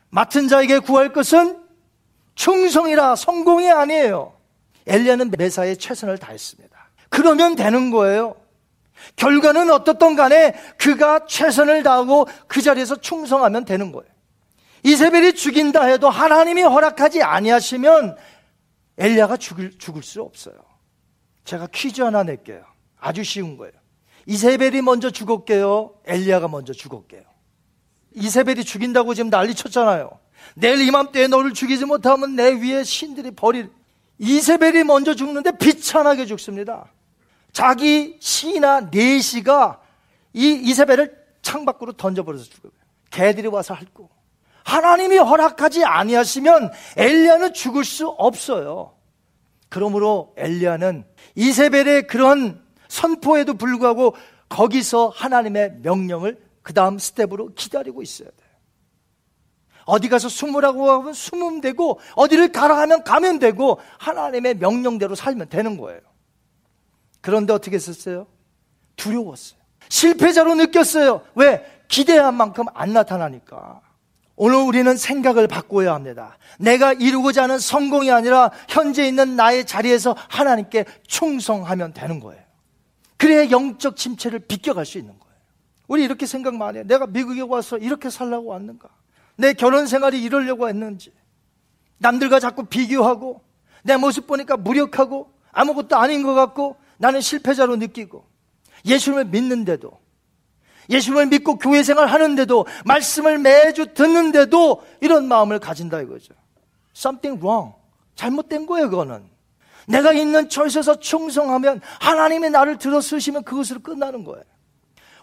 맡은 0.08 0.48
자에게 0.48 0.78
구할 0.78 1.12
것은 1.12 1.62
충성이라 2.36 3.16
성공이 3.16 3.70
아니에요. 3.70 4.39
엘리야는 4.90 5.30
매사에 5.30 5.76
최선을 5.76 6.18
다했습니다. 6.18 6.76
그러면 7.08 7.54
되는 7.54 7.90
거예요. 7.90 8.36
결과는 9.16 9.70
어떻던 9.70 10.16
간에 10.16 10.54
그가 10.76 11.26
최선을 11.26 11.82
다하고 11.82 12.28
그 12.48 12.60
자리에서 12.60 12.96
충성하면 12.96 13.64
되는 13.64 13.92
거예요. 13.92 14.10
이세벨이 14.82 15.34
죽인다 15.34 15.84
해도 15.84 16.10
하나님이 16.10 16.62
허락하지 16.62 17.22
아니하시면 17.22 18.16
엘리야가 18.98 19.36
죽을, 19.36 19.78
죽을 19.78 20.02
수 20.02 20.22
없어요. 20.22 20.56
제가 21.44 21.68
퀴즈 21.68 22.02
하나 22.02 22.22
낼게요. 22.22 22.62
아주 22.98 23.22
쉬운 23.24 23.56
거예요. 23.56 23.72
이세벨이 24.26 24.82
먼저 24.82 25.10
죽었게요. 25.10 25.94
엘리야가 26.04 26.48
먼저 26.48 26.72
죽었게요. 26.72 27.22
이세벨이 28.14 28.64
죽인다고 28.64 29.14
지금 29.14 29.30
난리 29.30 29.54
쳤잖아요. 29.54 30.10
내일 30.54 30.80
이맘때에 30.80 31.28
너를 31.28 31.54
죽이지 31.54 31.84
못하면 31.84 32.34
내 32.34 32.52
위에 32.52 32.82
신들이 32.82 33.30
버릴. 33.30 33.70
이세벨이 34.20 34.84
먼저 34.84 35.14
죽는데 35.14 35.52
비참하게 35.52 36.26
죽습니다. 36.26 36.92
자기 37.52 38.18
시나 38.20 38.80
내시가 38.80 39.80
이 40.34 40.60
이세벨을 40.62 41.18
창 41.42 41.64
밖으로 41.64 41.92
던져버려서 41.92 42.44
죽어요. 42.44 42.72
개들이 43.10 43.48
와서 43.48 43.74
핥고. 43.74 44.10
하나님이 44.62 45.16
허락하지 45.16 45.84
아니하시면 45.84 46.70
엘리야는 46.96 47.54
죽을 47.54 47.84
수 47.84 48.08
없어요. 48.08 48.94
그러므로 49.70 50.34
엘리야는 50.36 51.04
이세벨의 51.34 52.06
그런 52.06 52.62
선포에도 52.88 53.54
불구하고 53.54 54.14
거기서 54.50 55.08
하나님의 55.08 55.78
명령을 55.82 56.38
그 56.62 56.74
다음 56.74 56.98
스텝으로 56.98 57.54
기다리고 57.54 58.02
있어야 58.02 58.28
돼요. 58.28 58.39
어디 59.90 60.08
가서 60.08 60.28
숨으라고 60.28 60.90
하면 60.90 61.12
숨으면 61.12 61.60
되고, 61.60 62.00
어디를 62.14 62.52
가라 62.52 62.78
하면 62.78 63.04
가면 63.04 63.38
되고, 63.38 63.80
하나님의 63.98 64.56
명령대로 64.56 65.14
살면 65.14 65.48
되는 65.48 65.76
거예요. 65.76 66.00
그런데 67.20 67.52
어떻게 67.52 67.76
했었어요? 67.76 68.26
두려웠어요. 68.96 69.58
실패자로 69.88 70.54
느꼈어요. 70.54 71.22
왜? 71.34 71.64
기대한 71.88 72.34
만큼 72.34 72.64
안 72.74 72.92
나타나니까. 72.92 73.80
오늘 74.36 74.56
우리는 74.56 74.96
생각을 74.96 75.48
바꿔야 75.48 75.92
합니다. 75.92 76.38
내가 76.58 76.94
이루고자 76.94 77.42
하는 77.42 77.58
성공이 77.58 78.10
아니라 78.10 78.50
현재 78.68 79.06
있는 79.06 79.36
나의 79.36 79.66
자리에서 79.66 80.16
하나님께 80.28 80.86
충성하면 81.06 81.92
되는 81.92 82.20
거예요. 82.20 82.42
그래야 83.18 83.50
영적 83.50 83.96
침체를 83.96 84.38
비껴갈 84.38 84.86
수 84.86 84.96
있는 84.96 85.18
거예요. 85.18 85.34
우리 85.88 86.04
이렇게 86.04 86.24
생각 86.24 86.54
많이 86.54 86.78
해요. 86.78 86.84
내가 86.86 87.06
미국에 87.06 87.42
와서 87.42 87.76
이렇게 87.76 88.08
살라고 88.08 88.46
왔는가? 88.46 88.88
내 89.40 89.54
결혼 89.54 89.86
생활이 89.86 90.22
이러려고 90.22 90.68
했는지. 90.68 91.12
남들과 91.98 92.40
자꾸 92.40 92.64
비교하고 92.64 93.42
내 93.82 93.96
모습 93.96 94.26
보니까 94.26 94.58
무력하고 94.58 95.32
아무것도 95.50 95.96
아닌 95.96 96.22
것 96.22 96.34
같고 96.34 96.76
나는 96.98 97.22
실패자로 97.22 97.76
느끼고 97.76 98.24
예수님을 98.84 99.24
믿는데도 99.26 99.98
예수님을 100.90 101.26
믿고 101.26 101.58
교회 101.58 101.82
생활 101.82 102.08
하는데도 102.08 102.66
말씀을 102.84 103.38
매주 103.38 103.94
듣는데도 103.94 104.82
이런 105.00 105.26
마음을 105.26 105.58
가진다 105.58 106.02
이거죠. 106.02 106.34
Something 106.94 107.42
wrong. 107.42 107.74
잘못된 108.16 108.66
거예요, 108.66 108.90
그거는. 108.90 109.24
내가 109.86 110.12
있는 110.12 110.48
처에서 110.50 111.00
충성하면 111.00 111.80
하나님이 112.00 112.50
나를 112.50 112.76
들어 112.76 113.00
쓰시면 113.00 113.44
그것으로 113.44 113.80
끝나는 113.80 114.24
거예요. 114.24 114.44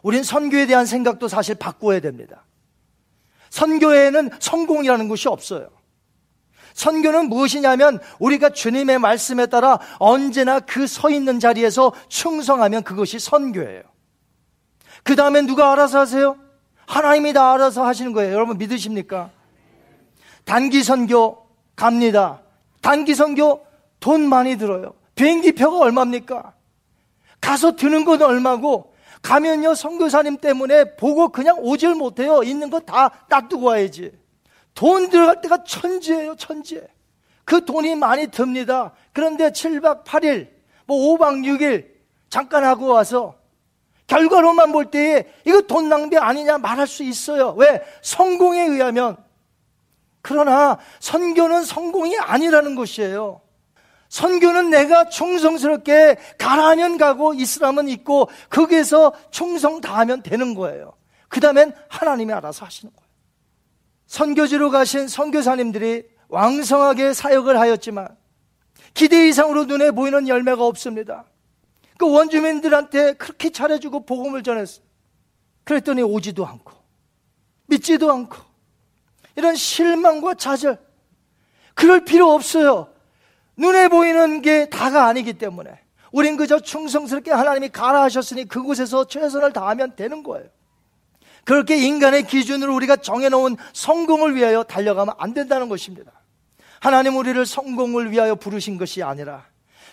우린 0.02 0.24
선교에 0.24 0.66
대한 0.66 0.86
생각도 0.86 1.28
사실 1.28 1.54
바꿔야 1.56 2.00
됩니다. 2.00 2.47
선교에는 3.50 4.30
성공이라는 4.40 5.08
것이 5.08 5.28
없어요. 5.28 5.70
선교는 6.74 7.30
무엇이냐면 7.30 8.00
우리가 8.20 8.50
주님의 8.52 9.00
말씀에 9.00 9.48
따라 9.48 9.80
언제나 9.98 10.60
그 10.60 10.86
서 10.86 11.10
있는 11.10 11.40
자리에서 11.40 11.92
충성하면 12.08 12.84
그것이 12.84 13.18
선교예요. 13.20 13.82
그 15.04 15.16
다음에 15.16 15.42
누가 15.42 15.72
알아서 15.72 16.00
하세요? 16.00 16.38
하나님이 16.86 17.34
다 17.34 17.54
알아서 17.54 17.86
하시는 17.86 18.14
거예요. 18.14 18.34
여러분 18.34 18.58
믿으십니까? 18.58 19.32
단기 20.46 20.84
선교 20.84 21.46
갑니다. 21.76 22.42
단기 22.82 23.16
선교 23.16 23.66
돈 24.00 24.30
많이 24.30 24.58
들어요. 24.58 24.94
비행기 25.16 25.54
표가 25.54 25.80
얼마입니까? 25.80 26.54
가서 27.42 27.76
드는 27.76 28.06
건 28.06 28.22
얼마고 28.22 28.94
가면요 29.22 29.74
선교사님 29.76 30.38
때문에 30.38 30.96
보고 30.96 31.30
그냥 31.30 31.58
오질 31.60 31.96
못해요. 31.96 32.44
있는 32.44 32.70
거 32.70 32.80
다 32.80 33.12
놔두고 33.30 33.66
와야지. 33.66 34.12
돈 34.74 35.10
들어갈 35.10 35.42
때가 35.42 35.64
천지예요, 35.64 36.36
천지. 36.36 36.82
그 37.44 37.66
돈이 37.66 37.96
많이 37.96 38.28
듭니다. 38.28 38.94
그런데 39.14 39.50
7박 39.50 40.04
8일, 40.04 40.50
뭐 40.86 41.18
5박 41.18 41.44
6일 41.44 41.88
잠깐 42.30 42.64
하고 42.64 42.88
와서 42.88 43.36
결과로만 44.06 44.72
볼 44.72 44.92
때에 44.92 45.26
이거 45.46 45.62
돈 45.62 45.90
낭비 45.90 46.18
아니냐 46.18 46.58
말할 46.60 46.88
수 46.88 47.04
있어요. 47.04 47.54
왜? 47.58 47.82
성공에 48.02 48.62
의하면. 48.68 49.18
그러나 50.22 50.78
선교는 51.00 51.64
성공이 51.64 52.18
아니라는 52.18 52.76
것이에요. 52.76 53.42
선교는 54.10 54.70
내가 54.70 55.10
충성스럽게 55.10 56.18
가라면 56.38 56.98
가고 56.98 57.34
있으라면 57.34 57.90
있고 57.90 58.30
거기에서 58.50 59.14
충성 59.32 59.82
다하면 59.82 60.24
되는 60.24 60.54
거예요. 60.54 60.94
그 61.28 61.40
다음엔 61.40 61.74
하나님이 61.90 62.34
알아서 62.34 62.66
하시는 62.66 62.94
거예요. 62.94 63.08
선교지로 64.08 64.72
가신 64.72 65.08
선교사님들이 65.08 66.04
왕성하게 66.30 67.14
사역을 67.14 67.60
하였지만 67.60 68.08
기대 68.94 69.28
이상으로 69.28 69.66
눈에 69.66 69.92
보이는 69.92 70.28
열매가 70.28 70.66
없습니다. 70.66 71.26
그 71.98 72.10
원주민들한테 72.10 73.14
그렇게 73.14 73.50
잘해주고 73.50 74.06
복음을 74.06 74.44
전했어요. 74.44 74.86
그랬더니 75.64 76.02
오지도 76.02 76.46
않고 76.46 76.72
믿지도 77.68 78.12
않고 78.12 78.38
이런 79.36 79.56
실망과 79.56 80.36
좌절 80.36 80.80
그럴 81.74 82.06
필요 82.06 82.32
없어요. 82.32 82.90
눈에 83.58 83.88
보이는 83.88 84.42
게 84.42 84.70
다가 84.70 85.08
아니기 85.08 85.34
때문에 85.34 85.80
우린 86.12 86.38
그저 86.38 86.60
충성스럽게 86.60 87.32
하나님이 87.32 87.70
가라 87.70 88.04
하셨으니 88.04 88.46
그곳에서 88.46 89.08
최선을 89.08 89.52
다하면 89.54 89.96
되는 89.96 90.24
거예요. 90.24 90.48
그렇게 91.44 91.78
인간의 91.78 92.28
기준으로 92.28 92.76
우리가 92.76 92.98
정해놓은 92.98 93.58
성공을 93.74 94.36
위하여 94.36 94.64
달려가면 94.64 95.16
안 95.18 95.34
된다는 95.34 95.70
것입니다. 95.70 96.12
하나님 96.80 97.16
우리를 97.16 97.46
성공을 97.46 98.12
위하여 98.12 98.36
부르신 98.36 98.78
것이 98.78 99.02
아니라 99.02 99.46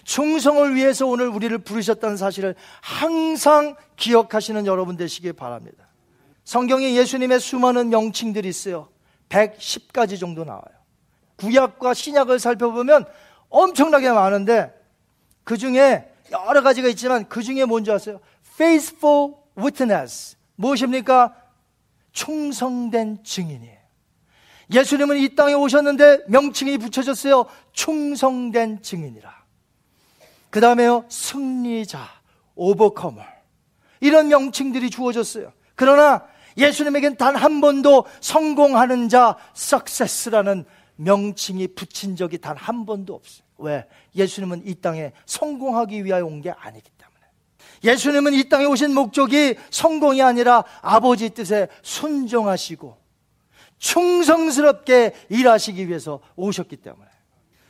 충성을 0.04 0.74
위해서 0.74 1.06
오늘 1.06 1.28
우리를 1.28 1.56
부르셨다는 1.58 2.16
사실을 2.16 2.54
항상 2.80 3.74
기억하시는 3.96 4.66
여러분 4.66 4.96
되시길 4.96 5.32
바랍니다. 5.32 5.88
성경에 6.44 6.94
예수님의 6.94 7.40
수많은 7.40 7.88
명칭들이 7.88 8.48
있어요. 8.48 8.88
110가지 9.30 10.20
정도 10.20 10.44
나와요. 10.44 10.64
구약과 11.36 11.94
신약을 11.94 12.38
살펴보면 12.38 13.06
엄청나게 13.54 14.10
많은데 14.10 14.72
그 15.44 15.56
중에 15.56 16.10
여러 16.32 16.62
가지가 16.62 16.88
있지만 16.88 17.28
그 17.28 17.42
중에 17.42 17.64
뭔지 17.64 17.90
아세요? 17.92 18.20
faithful 18.54 19.34
witness. 19.56 20.36
무엇입니까? 20.56 21.34
충성된 22.12 23.22
증인이에요. 23.24 23.78
예수님은 24.72 25.18
이 25.18 25.34
땅에 25.34 25.52
오셨는데 25.52 26.24
명칭이 26.28 26.78
붙여졌어요. 26.78 27.46
충성된 27.72 28.82
증인이라. 28.82 29.44
그 30.50 30.60
다음에요, 30.60 31.04
승리자, 31.08 32.00
오버커머. 32.54 33.22
이런 34.00 34.28
명칭들이 34.28 34.90
주어졌어요. 34.90 35.52
그러나 35.74 36.24
예수님에겐 36.56 37.16
단 37.16 37.34
한 37.36 37.60
번도 37.60 38.06
성공하는 38.20 39.08
자, 39.08 39.36
success라는 39.56 40.64
명칭이 40.96 41.68
붙인 41.68 42.14
적이 42.16 42.38
단 42.38 42.56
한 42.56 42.86
번도 42.86 43.14
없어요. 43.14 43.43
왜? 43.58 43.86
예수님은 44.14 44.66
이 44.66 44.74
땅에 44.74 45.12
성공하기 45.26 46.04
위하여 46.04 46.26
온 46.26 46.40
게 46.40 46.50
아니기 46.50 46.90
때문에. 46.98 47.14
예수님은 47.84 48.34
이 48.34 48.48
땅에 48.48 48.64
오신 48.64 48.94
목적이 48.94 49.56
성공이 49.70 50.22
아니라 50.22 50.64
아버지 50.80 51.30
뜻에 51.30 51.68
순종하시고 51.82 52.96
충성스럽게 53.78 55.14
일하시기 55.28 55.88
위해서 55.88 56.20
오셨기 56.36 56.76
때문에. 56.76 57.08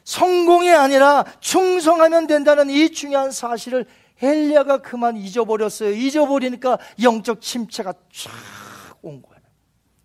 성공이 0.05 0.71
아니라 0.71 1.25
충성하면 1.41 2.27
된다는 2.27 2.71
이 2.71 2.91
중요한 2.93 3.31
사실을 3.31 3.87
헬리아가 4.23 4.79
그만 4.79 5.17
잊어버렸어요. 5.17 5.91
잊어버리니까 5.91 6.79
영적 7.03 7.41
침체가 7.41 7.93
쫙 8.13 8.33
온 9.05 9.21
거예요. 9.23 9.41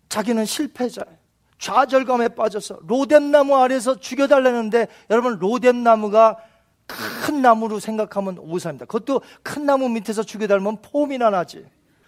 자기는 0.08 0.44
실패자예요. 0.44 1.19
좌절감에 1.60 2.28
빠져서 2.28 2.80
로뎀나무 2.86 3.54
아래서 3.56 4.00
죽여달라는데 4.00 4.88
여러분 5.10 5.38
로뎀나무가 5.38 6.38
큰 6.86 7.42
나무로 7.42 7.78
생각하면 7.78 8.38
오사입니다. 8.38 8.86
그것도 8.86 9.20
큰 9.42 9.66
나무 9.66 9.88
밑에서 9.90 10.22
죽여달면 10.22 10.78
폼이나 10.82 11.30
나지. 11.30 11.64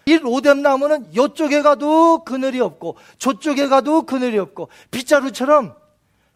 이 0.06 0.18
로뎀나무는 0.18 1.12
이쪽에 1.12 1.62
가도 1.62 2.24
그늘이 2.24 2.60
없고 2.60 2.96
저쪽에 3.18 3.68
가도 3.68 4.02
그늘이 4.02 4.38
없고 4.38 4.68
빗자루처럼 4.90 5.76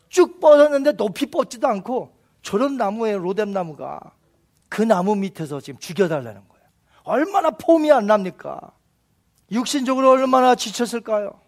쭉 0.08 0.38
뻗었는데 0.38 0.92
높이 0.92 1.26
뻗지도 1.26 1.66
않고 1.66 2.14
저런 2.42 2.76
나무에 2.76 3.16
로뎀나무가 3.16 3.98
그 4.68 4.82
나무 4.82 5.16
밑에서 5.16 5.60
지금 5.60 5.80
죽여달라는 5.80 6.42
거예요. 6.48 6.64
얼마나 7.02 7.50
폼이 7.50 7.90
안 7.90 8.06
납니까? 8.06 8.60
육신적으로 9.50 10.10
얼마나 10.10 10.54
지쳤을까요? 10.54 11.45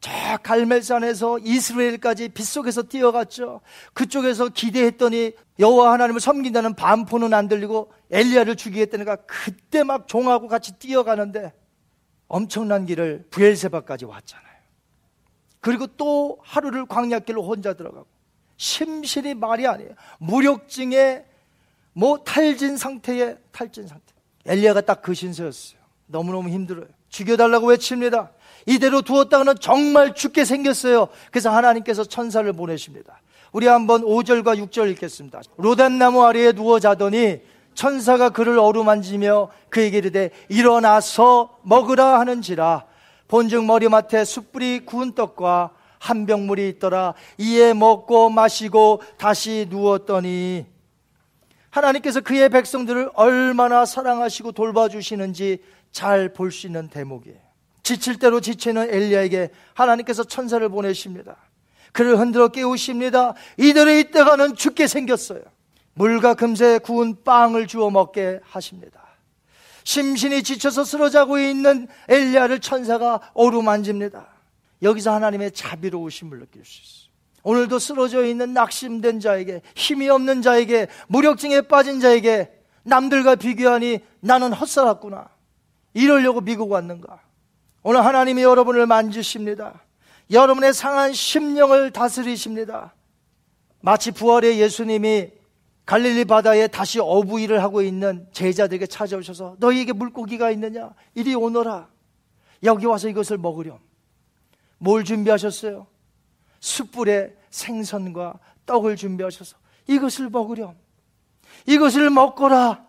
저 0.00 0.10
갈멜산에서 0.42 1.38
이스라엘까지 1.40 2.28
빗속에서 2.28 2.82
뛰어갔죠. 2.84 3.60
그쪽에서 3.94 4.48
기대했더니 4.48 5.32
여호와 5.58 5.92
하나님을 5.92 6.20
섬긴다는 6.20 6.74
반포는 6.74 7.32
안 7.34 7.48
들리고 7.48 7.92
엘리야를 8.10 8.56
죽이겠다니까 8.56 9.16
그때 9.26 9.82
막 9.82 10.06
종하고 10.06 10.48
같이 10.48 10.78
뛰어가는데 10.78 11.52
엄청난 12.28 12.86
길을 12.86 13.26
부엘세바까지 13.30 14.04
왔잖아요. 14.04 14.46
그리고 15.60 15.86
또 15.86 16.38
하루를 16.42 16.86
광야길로 16.86 17.42
혼자 17.42 17.74
들어가고 17.74 18.06
심실이 18.56 19.34
말이 19.34 19.66
아니에요. 19.66 19.90
무력증에 20.18 21.24
뭐 21.92 22.18
탈진 22.22 22.76
상태에 22.76 23.36
탈진 23.52 23.88
상태. 23.88 24.04
엘리야가 24.44 24.82
딱 24.82 25.02
그 25.02 25.14
신세였어요. 25.14 25.80
너무너무 26.06 26.48
힘들어요. 26.50 26.86
죽여달라고 27.08 27.68
외칩니다. 27.68 28.30
이대로 28.66 29.02
두었다가는 29.02 29.54
정말 29.60 30.14
죽게 30.14 30.44
생겼어요. 30.44 31.08
그래서 31.30 31.50
하나님께서 31.50 32.04
천사를 32.04 32.52
보내십니다. 32.52 33.20
우리 33.52 33.66
한번 33.66 34.02
5절과 34.02 34.58
6절 34.68 34.90
읽겠습니다. 34.92 35.40
로단나무 35.56 36.24
아래에 36.24 36.52
누워 36.52 36.78
자더니 36.80 37.40
천사가 37.74 38.30
그를 38.30 38.58
어루만지며 38.58 39.50
그에게 39.68 39.98
이르되 39.98 40.30
일어나서 40.48 41.58
먹으라 41.62 42.18
하는지라 42.20 42.84
본즉 43.28 43.64
머리맡에 43.64 44.24
숯불이 44.24 44.86
구운 44.86 45.14
떡과 45.14 45.70
한 45.98 46.26
병물이 46.26 46.68
있더라 46.70 47.14
이에 47.38 47.74
먹고 47.74 48.30
마시고 48.30 49.02
다시 49.18 49.66
누웠더니 49.68 50.66
하나님께서 51.70 52.20
그의 52.20 52.48
백성들을 52.48 53.10
얼마나 53.14 53.84
사랑하시고 53.84 54.52
돌봐주시는지 54.52 55.62
잘 55.92 56.32
볼 56.32 56.50
수 56.50 56.66
있는 56.66 56.88
대목이에요. 56.88 57.45
지칠 57.86 58.18
대로 58.18 58.40
지치는 58.40 58.92
엘리야에게 58.92 59.50
하나님께서 59.74 60.24
천사를 60.24 60.68
보내십니다. 60.68 61.36
그를 61.92 62.18
흔들어 62.18 62.48
깨우십니다. 62.48 63.34
이대로 63.56 63.92
있다가는 63.92 64.56
죽게 64.56 64.88
생겼어요. 64.88 65.40
물과 65.94 66.34
금세 66.34 66.80
구운 66.80 67.22
빵을 67.22 67.68
주워 67.68 67.90
먹게 67.90 68.40
하십니다. 68.42 69.00
심신이 69.84 70.42
지쳐서 70.42 70.82
쓰러자고 70.82 71.38
있는 71.38 71.86
엘리야를 72.08 72.58
천사가 72.58 73.20
어루만집니다. 73.34 74.26
여기서 74.82 75.14
하나님의 75.14 75.52
자비로우심을 75.52 76.40
느낄 76.40 76.64
수 76.64 76.82
있어요. 76.82 77.10
오늘도 77.44 77.78
쓰러져 77.78 78.24
있는 78.24 78.52
낙심된 78.52 79.20
자에게 79.20 79.62
힘이 79.76 80.08
없는 80.08 80.42
자에게 80.42 80.88
무력증에 81.06 81.60
빠진 81.60 82.00
자에게 82.00 82.50
남들과 82.82 83.36
비교하니 83.36 84.00
나는 84.18 84.52
헛살았구나. 84.52 85.28
이러려고 85.94 86.40
미국 86.40 86.72
왔는가? 86.72 87.25
오늘 87.88 88.04
하나님이 88.04 88.42
여러분을 88.42 88.84
만지십니다. 88.86 89.80
여러분의 90.32 90.74
상한 90.74 91.12
심령을 91.12 91.92
다스리십니다. 91.92 92.92
마치 93.80 94.10
부활의 94.10 94.58
예수님이 94.58 95.30
갈릴리 95.84 96.24
바다에 96.24 96.66
다시 96.66 96.98
어부일을 96.98 97.62
하고 97.62 97.82
있는 97.82 98.26
제자들에게 98.32 98.88
찾아오셔서 98.88 99.58
너희에게 99.60 99.92
물고기가 99.92 100.50
있느냐? 100.50 100.94
이리 101.14 101.36
오너라. 101.36 101.88
여기 102.64 102.86
와서 102.86 103.08
이것을 103.08 103.38
먹으렴. 103.38 103.78
뭘 104.78 105.04
준비하셨어요? 105.04 105.86
숯불에 106.58 107.36
생선과 107.50 108.40
떡을 108.66 108.96
준비하셔서 108.96 109.58
이것을 109.86 110.28
먹으렴. 110.30 110.74
이것을 111.66 112.10
먹거라. 112.10 112.84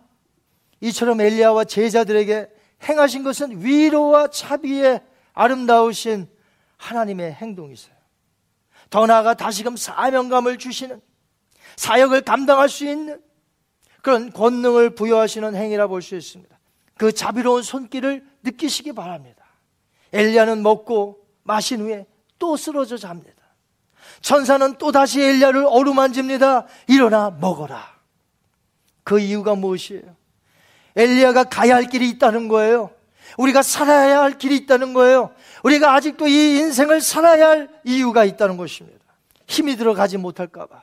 이처럼 0.80 1.20
엘리야와 1.20 1.66
제자들에게 1.66 2.57
행하신 2.82 3.22
것은 3.22 3.64
위로와 3.64 4.28
자비의 4.28 5.02
아름다우신 5.32 6.28
하나님의 6.76 7.32
행동이세요. 7.34 7.96
더 8.90 9.06
나아가 9.06 9.34
다시금 9.34 9.76
사명감을 9.76 10.58
주시는 10.58 11.00
사역을 11.76 12.22
감당할 12.22 12.68
수 12.68 12.84
있는 12.86 13.20
그런 14.02 14.32
권능을 14.32 14.94
부여하시는 14.94 15.54
행위라 15.54 15.86
볼 15.88 16.00
수 16.00 16.16
있습니다. 16.16 16.58
그 16.96 17.12
자비로운 17.12 17.62
손길을 17.62 18.26
느끼시기 18.42 18.92
바랍니다. 18.92 19.44
엘리야는 20.12 20.62
먹고 20.62 21.24
마신 21.42 21.80
후에 21.80 22.06
또 22.38 22.56
쓰러져 22.56 22.96
잡니다. 22.96 23.36
천사는 24.20 24.76
또 24.78 24.90
다시 24.90 25.20
엘리야를 25.20 25.66
어루만집니다. 25.66 26.66
일어나 26.88 27.30
먹어라. 27.30 27.98
그 29.04 29.20
이유가 29.20 29.54
무엇이에요? 29.54 30.16
엘리야가 30.98 31.44
가야 31.44 31.76
할 31.76 31.84
길이 31.84 32.10
있다는 32.10 32.48
거예요. 32.48 32.90
우리가 33.38 33.62
살아야 33.62 34.20
할 34.20 34.36
길이 34.36 34.56
있다는 34.56 34.92
거예요. 34.92 35.30
우리가 35.62 35.94
아직도 35.94 36.26
이 36.26 36.58
인생을 36.58 37.00
살아야 37.00 37.48
할 37.48 37.68
이유가 37.84 38.24
있다는 38.24 38.56
것입니다. 38.56 38.98
힘이 39.46 39.76
들어가지 39.76 40.18
못할까봐. 40.18 40.82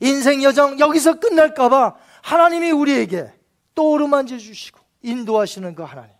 인생 0.00 0.42
여정 0.42 0.78
여기서 0.78 1.18
끝날까봐 1.20 1.94
하나님이 2.22 2.70
우리에게 2.70 3.32
또 3.74 3.90
오르만져 3.92 4.36
주시고 4.36 4.78
인도하시는 5.02 5.74
그 5.74 5.82
하나님. 5.82 6.10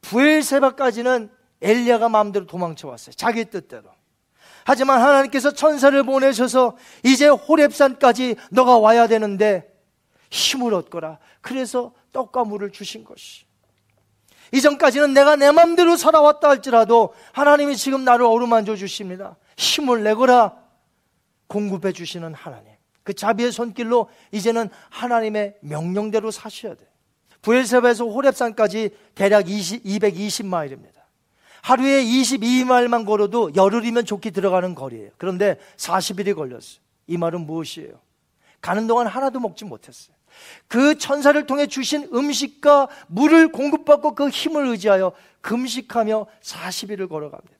부엘세바까지는 0.00 1.30
엘리야가 1.60 2.08
마음대로 2.08 2.46
도망쳐 2.46 2.88
왔어요. 2.88 3.12
자기 3.14 3.44
뜻대로. 3.44 3.84
하지만 4.64 5.00
하나님께서 5.00 5.50
천사를 5.50 6.00
보내셔서 6.02 6.76
이제 7.02 7.28
호랩산까지 7.28 8.36
너가 8.50 8.78
와야 8.78 9.06
되는데 9.06 9.74
힘을 10.30 10.74
얻거라. 10.74 11.18
그래서 11.40 11.92
떡과 12.18 12.44
물을 12.44 12.72
주신 12.72 13.04
것이. 13.04 13.44
이전까지는 14.52 15.12
내가 15.14 15.36
내 15.36 15.52
맘대로 15.52 15.96
살아왔다 15.96 16.48
할지라도 16.48 17.14
하나님이 17.32 17.76
지금 17.76 18.04
나를 18.04 18.24
어루만져 18.24 18.76
주십니다. 18.76 19.36
힘을 19.56 20.02
내거라. 20.02 20.56
공급해 21.46 21.92
주시는 21.92 22.34
하나님. 22.34 22.72
그 23.04 23.14
자비의 23.14 23.52
손길로 23.52 24.08
이제는 24.32 24.68
하나님의 24.90 25.58
명령대로 25.60 26.30
사셔야 26.30 26.74
돼. 26.74 26.86
부엘세바에서 27.42 28.04
호랩산까지 28.06 28.92
대략 29.14 29.48
20, 29.48 29.84
220마일입니다. 29.84 30.98
하루에 31.62 32.02
22마일만 32.02 33.06
걸어도 33.06 33.54
열흘이면 33.54 34.06
좋게 34.06 34.30
들어가는 34.30 34.74
거리예요. 34.74 35.10
그런데 35.18 35.58
40일이 35.76 36.34
걸렸어요. 36.34 36.80
이 37.06 37.16
말은 37.16 37.42
무엇이에요? 37.42 38.00
가는 38.60 38.86
동안 38.86 39.06
하나도 39.06 39.40
먹지 39.40 39.64
못했어요. 39.64 40.17
그 40.66 40.98
천사를 40.98 41.46
통해 41.46 41.66
주신 41.66 42.08
음식과 42.12 42.88
물을 43.06 43.50
공급받고 43.52 44.14
그 44.14 44.28
힘을 44.28 44.66
의지하여 44.66 45.12
금식하며 45.40 46.26
40일을 46.42 47.08
걸어갑니다. 47.08 47.56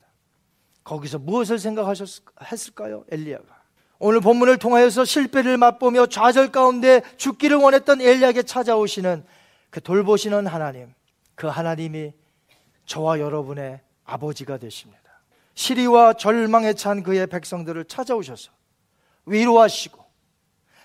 거기서 0.84 1.18
무엇을 1.18 1.58
생각하셨을까요? 1.58 3.04
엘리야가. 3.10 3.58
오늘 3.98 4.20
본문을 4.20 4.58
통하여서 4.58 5.04
실패를 5.04 5.56
맛보며 5.56 6.06
좌절 6.06 6.52
가운데 6.52 7.02
죽기를 7.16 7.56
원했던 7.56 8.00
엘리야에게 8.00 8.44
찾아오시는 8.44 9.24
그 9.70 9.80
돌보시는 9.82 10.46
하나님, 10.46 10.94
그 11.34 11.46
하나님이 11.46 12.12
저와 12.86 13.20
여러분의 13.20 13.80
아버지가 14.04 14.56
되십니다. 14.58 15.00
시리와 15.54 16.14
절망에 16.14 16.72
찬 16.74 17.02
그의 17.02 17.26
백성들을 17.26 17.84
찾아오셔서 17.86 18.52
위로하시고 19.26 20.04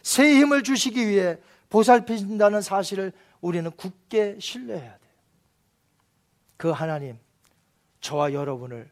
새 0.01 0.35
힘을 0.35 0.63
주시기 0.63 1.07
위해 1.07 1.37
보살피신다는 1.73 2.61
사실을 2.61 3.11
우리는 3.41 3.71
굳게 3.71 4.37
신뢰해야 4.39 4.81
돼요. 4.83 5.13
그 6.55 6.69
하나님, 6.69 7.17
저와 7.99 8.33
여러분을 8.33 8.91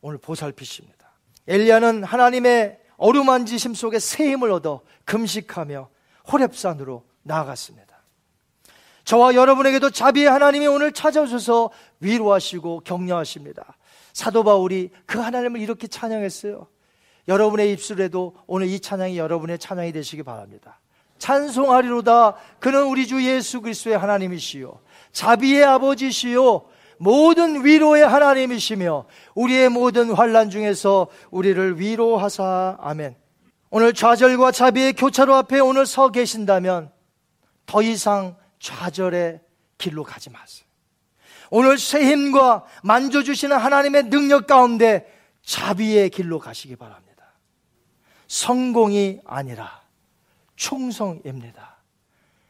오늘 0.00 0.18
보살피십니다. 0.18 1.12
엘리야는 1.46 2.02
하나님의 2.02 2.80
어루만지심 2.96 3.74
속에 3.74 4.00
새 4.00 4.32
힘을 4.32 4.50
얻어 4.50 4.82
금식하며 5.04 5.88
호랩산으로 6.24 7.04
나아갔습니다. 7.22 8.02
저와 9.04 9.36
여러분에게도 9.36 9.90
자비의 9.90 10.28
하나님이 10.28 10.66
오늘 10.66 10.90
찾아오셔서 10.90 11.70
위로하시고 12.00 12.80
격려하십니다. 12.80 13.76
사도 14.12 14.42
바울이 14.42 14.90
그 15.06 15.20
하나님을 15.20 15.60
이렇게 15.60 15.86
찬양했어요. 15.86 16.66
여러분의 17.28 17.72
입술에도 17.72 18.36
오늘 18.48 18.66
이 18.66 18.80
찬양이 18.80 19.16
여러분의 19.18 19.60
찬양이 19.60 19.92
되시기 19.92 20.24
바랍니다. 20.24 20.80
찬송하리로다. 21.22 22.34
그는 22.58 22.82
우리 22.82 23.06
주 23.06 23.24
예수 23.24 23.60
그리스도의 23.60 23.96
하나님이시요. 23.96 24.80
자비의 25.12 25.62
아버지시요. 25.64 26.64
모든 26.98 27.64
위로의 27.64 28.06
하나님이시며 28.06 29.06
우리의 29.36 29.68
모든 29.68 30.10
환란 30.12 30.50
중에서 30.50 31.06
우리를 31.30 31.78
위로하사 31.78 32.76
아멘. 32.80 33.14
오늘 33.70 33.92
좌절과 33.92 34.50
자비의 34.50 34.94
교차로 34.94 35.34
앞에 35.36 35.60
오늘 35.60 35.86
서 35.86 36.10
계신다면 36.10 36.90
더 37.66 37.82
이상 37.82 38.36
좌절의 38.58 39.40
길로 39.78 40.02
가지 40.02 40.28
마세요. 40.28 40.66
오늘 41.50 41.78
새 41.78 42.04
힘과 42.04 42.64
만져 42.82 43.22
주시는 43.22 43.56
하나님의 43.56 44.10
능력 44.10 44.48
가운데 44.48 45.06
자비의 45.44 46.10
길로 46.10 46.40
가시기 46.40 46.74
바랍니다. 46.76 47.34
성공이 48.26 49.20
아니라 49.24 49.81
충성입니다. 50.62 51.76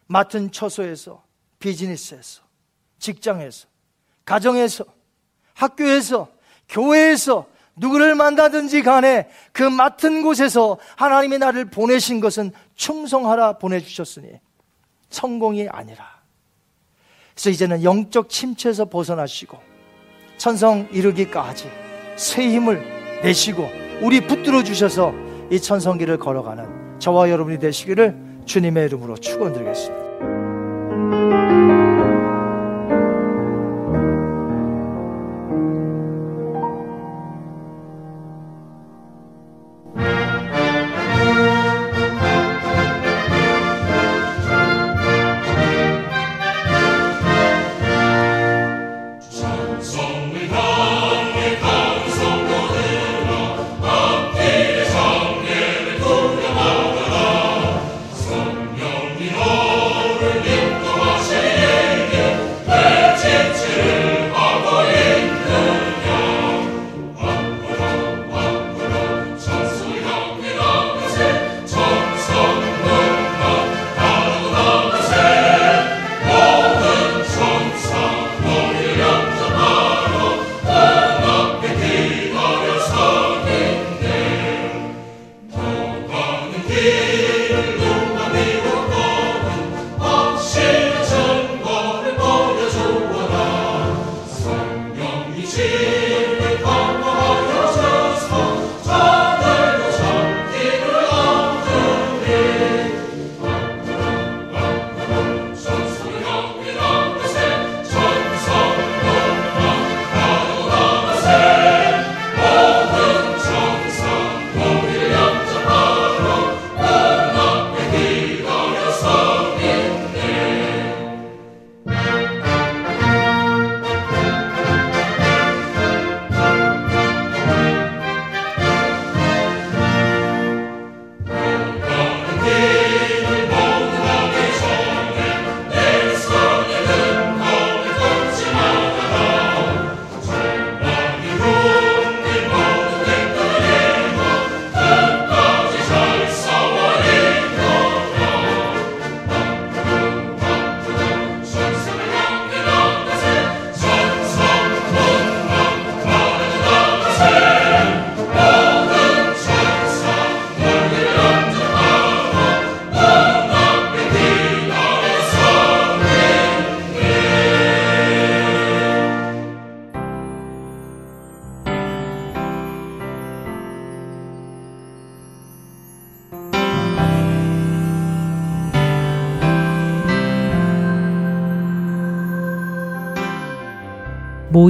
맡은 0.07 0.53
처소에서, 0.53 1.23
비즈니스에서, 1.59 2.43
직장에서, 2.99 3.67
가정에서, 4.27 4.85
학교에서, 5.55 6.29
교회에서, 6.69 7.47
누구를 7.75 8.15
만나든지 8.15 8.83
간에 8.83 9.31
그 9.53 9.63
맡은 9.63 10.23
곳에서 10.23 10.79
하나님이 10.97 11.39
나를 11.39 11.71
보내신 11.71 12.21
것은 12.21 12.53
충성하라 12.75 13.57
보내주셨으니 13.57 14.29
성공이 15.09 15.69
아니라. 15.71 16.21
그래서 17.33 17.49
이제는 17.49 17.83
영적 17.83 18.29
침체에서 18.29 18.85
벗어나시고 18.91 19.59
천성 20.37 20.89
이르기까지 20.93 21.71
새 22.17 22.47
힘을 22.47 23.23
내시고 23.23 23.71
우리 24.03 24.27
붙들어 24.27 24.63
주셔서 24.63 25.15
이 25.51 25.59
천성길을 25.59 26.19
걸어가는 26.19 26.92
저와 27.03 27.31
여러분이 27.31 27.59
되시기를 27.59 28.15
주님의 28.45 28.87
이름으로 28.87 29.17
축원드리겠습니다. 29.17 30.12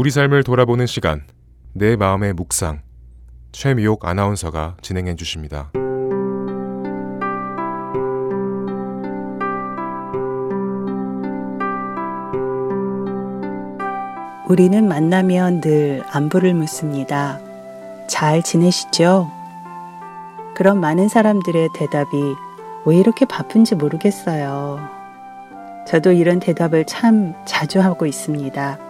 우리 0.00 0.10
삶을 0.10 0.44
돌아보는 0.44 0.86
시간, 0.86 1.24
내 1.74 1.94
마음의 1.94 2.32
묵상. 2.32 2.80
최미옥 3.52 4.06
아나운서가 4.06 4.78
진행해 4.80 5.14
주십니다. 5.14 5.70
우리는 14.48 14.88
만나면 14.88 15.60
늘 15.60 16.02
안부를 16.10 16.54
묻습니다. 16.54 17.38
잘 18.08 18.42
지내시죠? 18.42 19.30
그런 20.54 20.80
많은 20.80 21.10
사람들의 21.10 21.68
대답이 21.74 22.16
왜 22.86 22.96
이렇게 22.96 23.26
바쁜지 23.26 23.74
모르겠어요. 23.74 24.80
저도 25.86 26.12
이런 26.12 26.40
대답을 26.40 26.86
참 26.86 27.34
자주 27.44 27.82
하고 27.82 28.06
있습니다. 28.06 28.89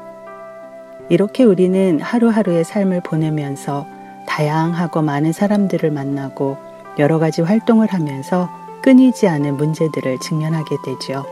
이렇게 1.11 1.43
우리는 1.43 2.01
하루하루의 2.01 2.63
삶을 2.63 3.01
보내면서 3.03 3.85
다양하고 4.29 5.03
많은 5.03 5.33
사람들을 5.33 5.91
만나고 5.91 6.57
여러 7.01 7.19
가지 7.19 7.43
활동을 7.43 7.89
하면서 7.89 8.49
끊이지 8.83 9.27
않은 9.27 9.57
문제들을 9.57 10.19
직면하게 10.21 10.77
되죠. 10.85 11.27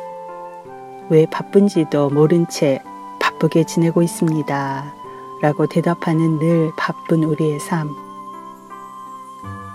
왜 1.09 1.27
바쁜지도 1.27 2.11
모른 2.11 2.49
채 2.49 2.83
바쁘게 3.21 3.65
지내고 3.65 4.03
있습니다. 4.03 4.95
라고 5.43 5.67
대답하는 5.69 6.41
늘 6.41 6.73
바쁜 6.77 7.23
우리의 7.23 7.61
삶. 7.61 7.95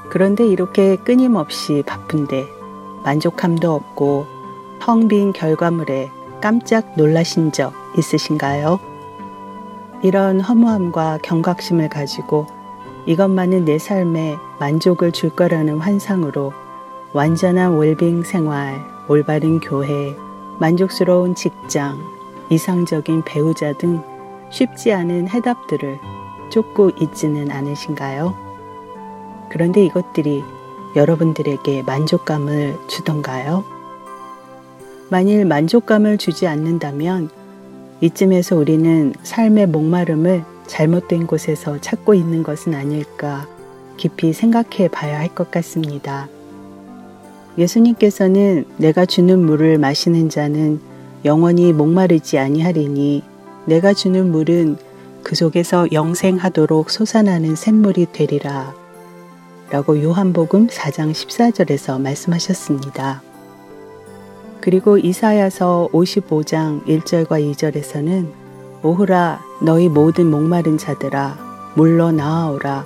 그런데 0.10 0.46
이렇게 0.46 0.98
끊임없이 0.98 1.82
바쁜데 1.86 2.46
만족함도 3.06 3.74
없고 3.74 4.26
텅 4.82 5.08
빈 5.08 5.32
결과물에 5.32 6.12
깜짝 6.42 6.92
놀라신 6.98 7.54
적 7.54 7.74
있으신가요? 7.98 8.93
이런 10.04 10.42
허무함과 10.42 11.20
경각심을 11.24 11.88
가지고 11.88 12.46
이것만은 13.06 13.64
내 13.64 13.80
삶에 13.80 14.36
만족을 14.60 15.14
줄 15.14 15.30
거라는 15.30 15.78
환상으로 15.78 16.52
완전한 17.14 17.78
웰빙 17.78 18.24
생활, 18.24 18.82
올바른 19.08 19.62
교회, 19.62 20.14
만족스러운 20.60 21.36
직장, 21.36 21.98
이상적인 22.50 23.24
배우자 23.24 23.72
등 23.72 24.04
쉽지 24.50 24.92
않은 24.92 25.30
해답들을 25.30 26.00
쫓고 26.50 26.92
있지는 27.00 27.50
않으신가요? 27.50 28.36
그런데 29.50 29.86
이것들이 29.86 30.44
여러분들에게 30.98 31.84
만족감을 31.84 32.78
주던가요? 32.88 33.64
만일 35.10 35.46
만족감을 35.46 36.18
주지 36.18 36.46
않는다면 36.46 37.30
이쯤에서 38.04 38.58
우리는 38.58 39.14
삶의 39.24 39.68
목마름을 39.68 40.44
잘못된 40.68 41.26
곳에서 41.26 41.80
찾고 41.80 42.14
있는 42.14 42.44
것은 42.44 42.74
아닐까 42.74 43.48
깊이 43.96 44.34
생각해 44.34 44.90
봐야 44.90 45.20
할 45.20 45.30
것 45.30 45.50
같습니다. 45.50 46.28
예수님께서는 47.58 48.66
내가 48.76 49.06
주는 49.06 49.40
물을 49.40 49.78
마시는 49.78 50.28
자는 50.28 50.82
영원히 51.24 51.72
목마르지 51.72 52.40
아니하리니 52.40 53.24
내가 53.68 53.94
주는 53.94 54.30
물은 54.32 54.76
그 55.24 55.36
속에서 55.36 55.88
영생하도록 55.94 56.92
솟아나는 56.92 57.56
샘물이 57.56 58.08
되리라. 58.12 58.76
라고 59.70 60.04
요한복음 60.04 60.68
4장 60.68 61.14
14절에서 61.14 62.02
말씀하셨습니다. 62.02 63.22
그리고 64.64 64.98
이사야서 64.98 65.90
55장 65.92 66.86
1절과 66.86 67.28
2절에서는 67.52 68.32
오후라 68.82 69.42
너희 69.62 69.90
모든 69.90 70.32
목마른 70.32 70.78
자들아 70.78 71.74
물러 71.76 72.14
나아오라. 72.14 72.86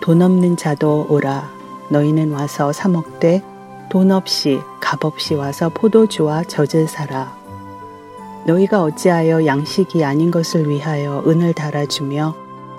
돈 0.00 0.22
없는 0.22 0.56
자도 0.56 1.08
오라. 1.10 1.50
너희는 1.90 2.30
와서 2.30 2.72
사 2.72 2.88
먹되 2.88 3.42
돈 3.90 4.12
없이 4.12 4.60
값 4.78 5.04
없이 5.04 5.34
와서 5.34 5.68
포도주와 5.70 6.44
젖을 6.44 6.86
사라. 6.86 7.36
너희가 8.46 8.84
어찌하여 8.84 9.44
양식이 9.44 10.04
아닌 10.04 10.30
것을 10.30 10.68
위하여 10.68 11.24
은을 11.26 11.52
달아주며 11.52 12.36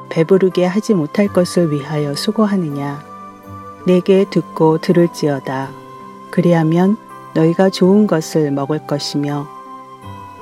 배부르게 0.08 0.64
하지 0.64 0.94
못할 0.94 1.28
것을 1.28 1.74
위하여 1.74 2.16
수고하느냐? 2.16 3.04
내게 3.86 4.24
듣고 4.30 4.78
들을지어다. 4.78 5.72
그리하면 6.32 6.96
너희가 7.36 7.70
좋은 7.70 8.08
것을 8.08 8.52
먹을 8.52 8.86
것이며 8.86 9.48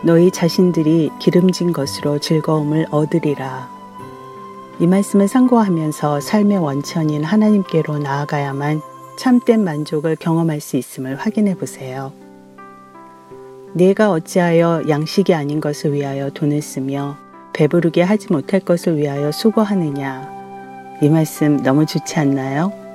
너희 0.03 0.31
자신들이 0.31 1.11
기름진 1.19 1.73
것으로 1.73 2.19
즐거움을 2.19 2.87
얻으리라. 2.91 3.69
이 4.79 4.85
말씀을 4.85 5.27
상고하면서 5.27 6.21
삶의 6.21 6.59
원천인 6.59 7.23
하나님께로 7.23 7.97
나아가야만 7.97 8.81
참된 9.17 9.63
만족을 9.63 10.15
경험할 10.15 10.61
수 10.61 10.77
있음을 10.77 11.15
확인해 11.15 11.55
보세요. 11.55 12.13
내가 13.73 14.11
어찌하여 14.11 14.83
양식이 14.87 15.33
아닌 15.33 15.59
것을 15.59 15.93
위하여 15.93 16.29
돈을 16.29 16.61
쓰며 16.61 17.17
배부르게 17.53 18.03
하지 18.03 18.31
못할 18.31 18.59
것을 18.59 18.97
위하여 18.97 19.31
수고하느냐. 19.31 20.97
이 21.01 21.09
말씀 21.09 21.57
너무 21.57 21.85
좋지 21.85 22.19
않나요? 22.19 22.86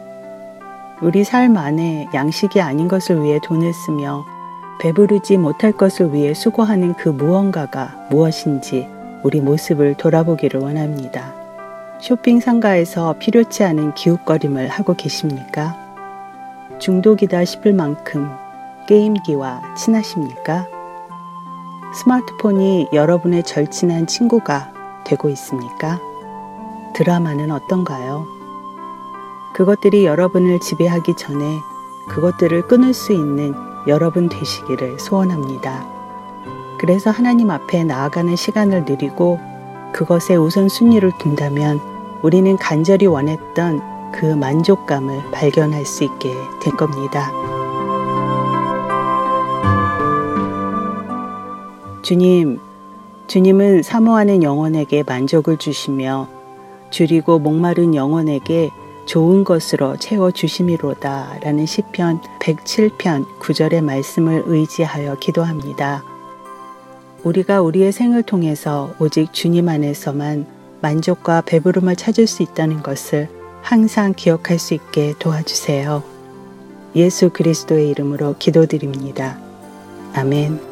우리 1.03 1.25
삶 1.25 1.57
안에 1.57 2.07
양식이 2.15 2.61
아닌 2.61 2.87
것을 2.87 3.25
위해 3.25 3.41
돈을 3.43 3.73
쓰며 3.75 4.25
배부르지 4.79 5.37
못할 5.37 5.73
것을 5.73 6.15
위해 6.15 6.33
수고하는 6.33 6.95
그 6.95 7.09
무언가가 7.09 8.07
무엇인지 8.09 8.89
우리 9.25 9.41
모습을 9.41 9.95
돌아보기를 9.95 10.61
원합니다. 10.61 11.35
쇼핑 12.01 12.39
상가에서 12.39 13.17
필요치 13.19 13.65
않은 13.65 13.95
기웃거림을 13.95 14.69
하고 14.69 14.95
계십니까? 14.95 15.77
중독이다 16.79 17.47
싶을 17.47 17.73
만큼 17.73 18.31
게임기와 18.87 19.75
친하십니까? 19.75 20.69
스마트폰이 21.97 22.91
여러분의 22.93 23.43
절친한 23.43 24.07
친구가 24.07 24.73
되고 25.05 25.29
있습니까? 25.31 25.99
드라마는 26.95 27.51
어떤가요? 27.51 28.42
그것들이 29.53 30.05
여러분을 30.05 30.61
지배하기 30.61 31.15
전에 31.15 31.61
그것들을 32.09 32.69
끊을 32.69 32.95
수 32.95 33.13
있는 33.13 33.55
여러분 33.87 34.29
되시기를 34.29 34.99
소원합니다. 34.99 35.87
그래서 36.79 37.11
하나님 37.11 37.51
앞에 37.51 37.85
나아가는 37.85 38.35
시간을 38.35 38.85
누리고 38.85 39.39
그것에 39.93 40.37
우선순위를 40.37 41.13
둔다면 41.19 41.81
우리는 42.23 42.57
간절히 42.57 43.07
원했던 43.07 44.13
그 44.13 44.27
만족감을 44.27 45.31
발견할 45.31 45.85
수 45.85 46.05
있게 46.05 46.35
될 46.61 46.75
겁니다. 46.75 47.31
주님, 52.03 52.59
주님은 53.27 53.83
사모하는 53.83 54.43
영혼에게 54.43 55.05
만족을 55.05 55.57
주시며 55.57 56.29
줄이고 56.91 57.39
목마른 57.39 57.95
영혼에게 57.95 58.71
좋은 59.07 59.45
것으로 59.45 59.97
채워 59.97 60.31
주심이로다 60.31 61.41
라는 61.43 61.67
시편 61.67 62.21
107편 62.41 63.39
9절의 63.39 63.83
말씀을 63.83 64.45
의지하여 64.47 65.17
기도합니다. 65.19 66.05
우리가 67.25 67.61
우리의 67.61 67.93
생을 67.93 68.23
통해서 68.23 68.95
오직 68.99 69.33
주님 69.33 69.69
안에서만 69.69 70.47
만족과 70.81 71.43
배부름을 71.43 71.97
찾을 71.97 72.27
수 72.27 72.43
있다는 72.43 72.83
것을 72.83 73.29
항상 73.63 74.13
기억할 74.15 74.59
수 74.59 74.75
있게 74.75 75.15
도와주세요. 75.19 76.03
예수 76.97 77.31
그리스도의 77.31 77.89
이름으로 77.91 78.37
기도드립니다. 78.39 79.39
아멘. 80.15 80.72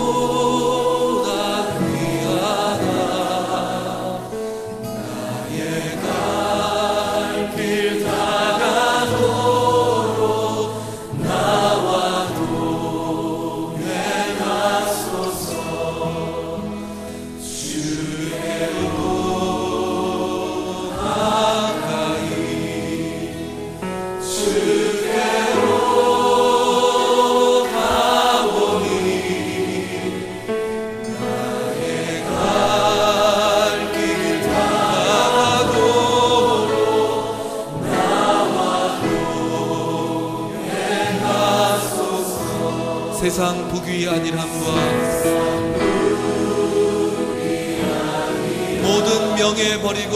명예 49.53 49.77
버리고 49.81 50.15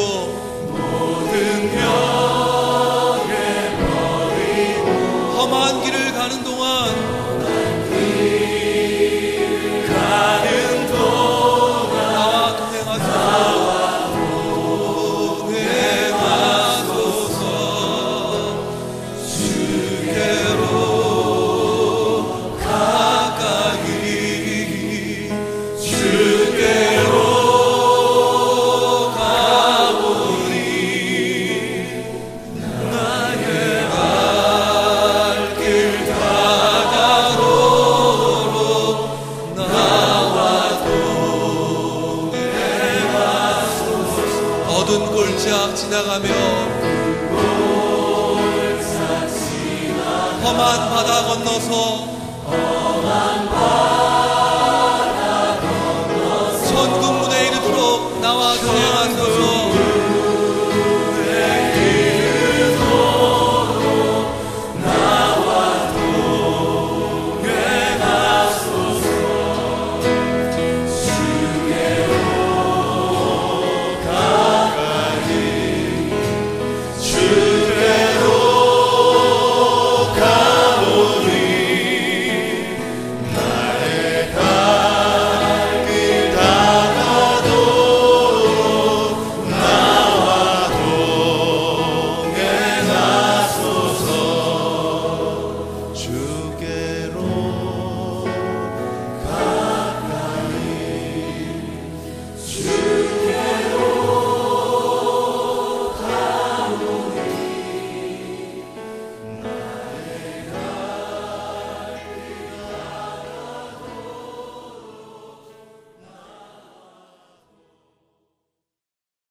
모든 0.72 1.76
명 1.76 2.05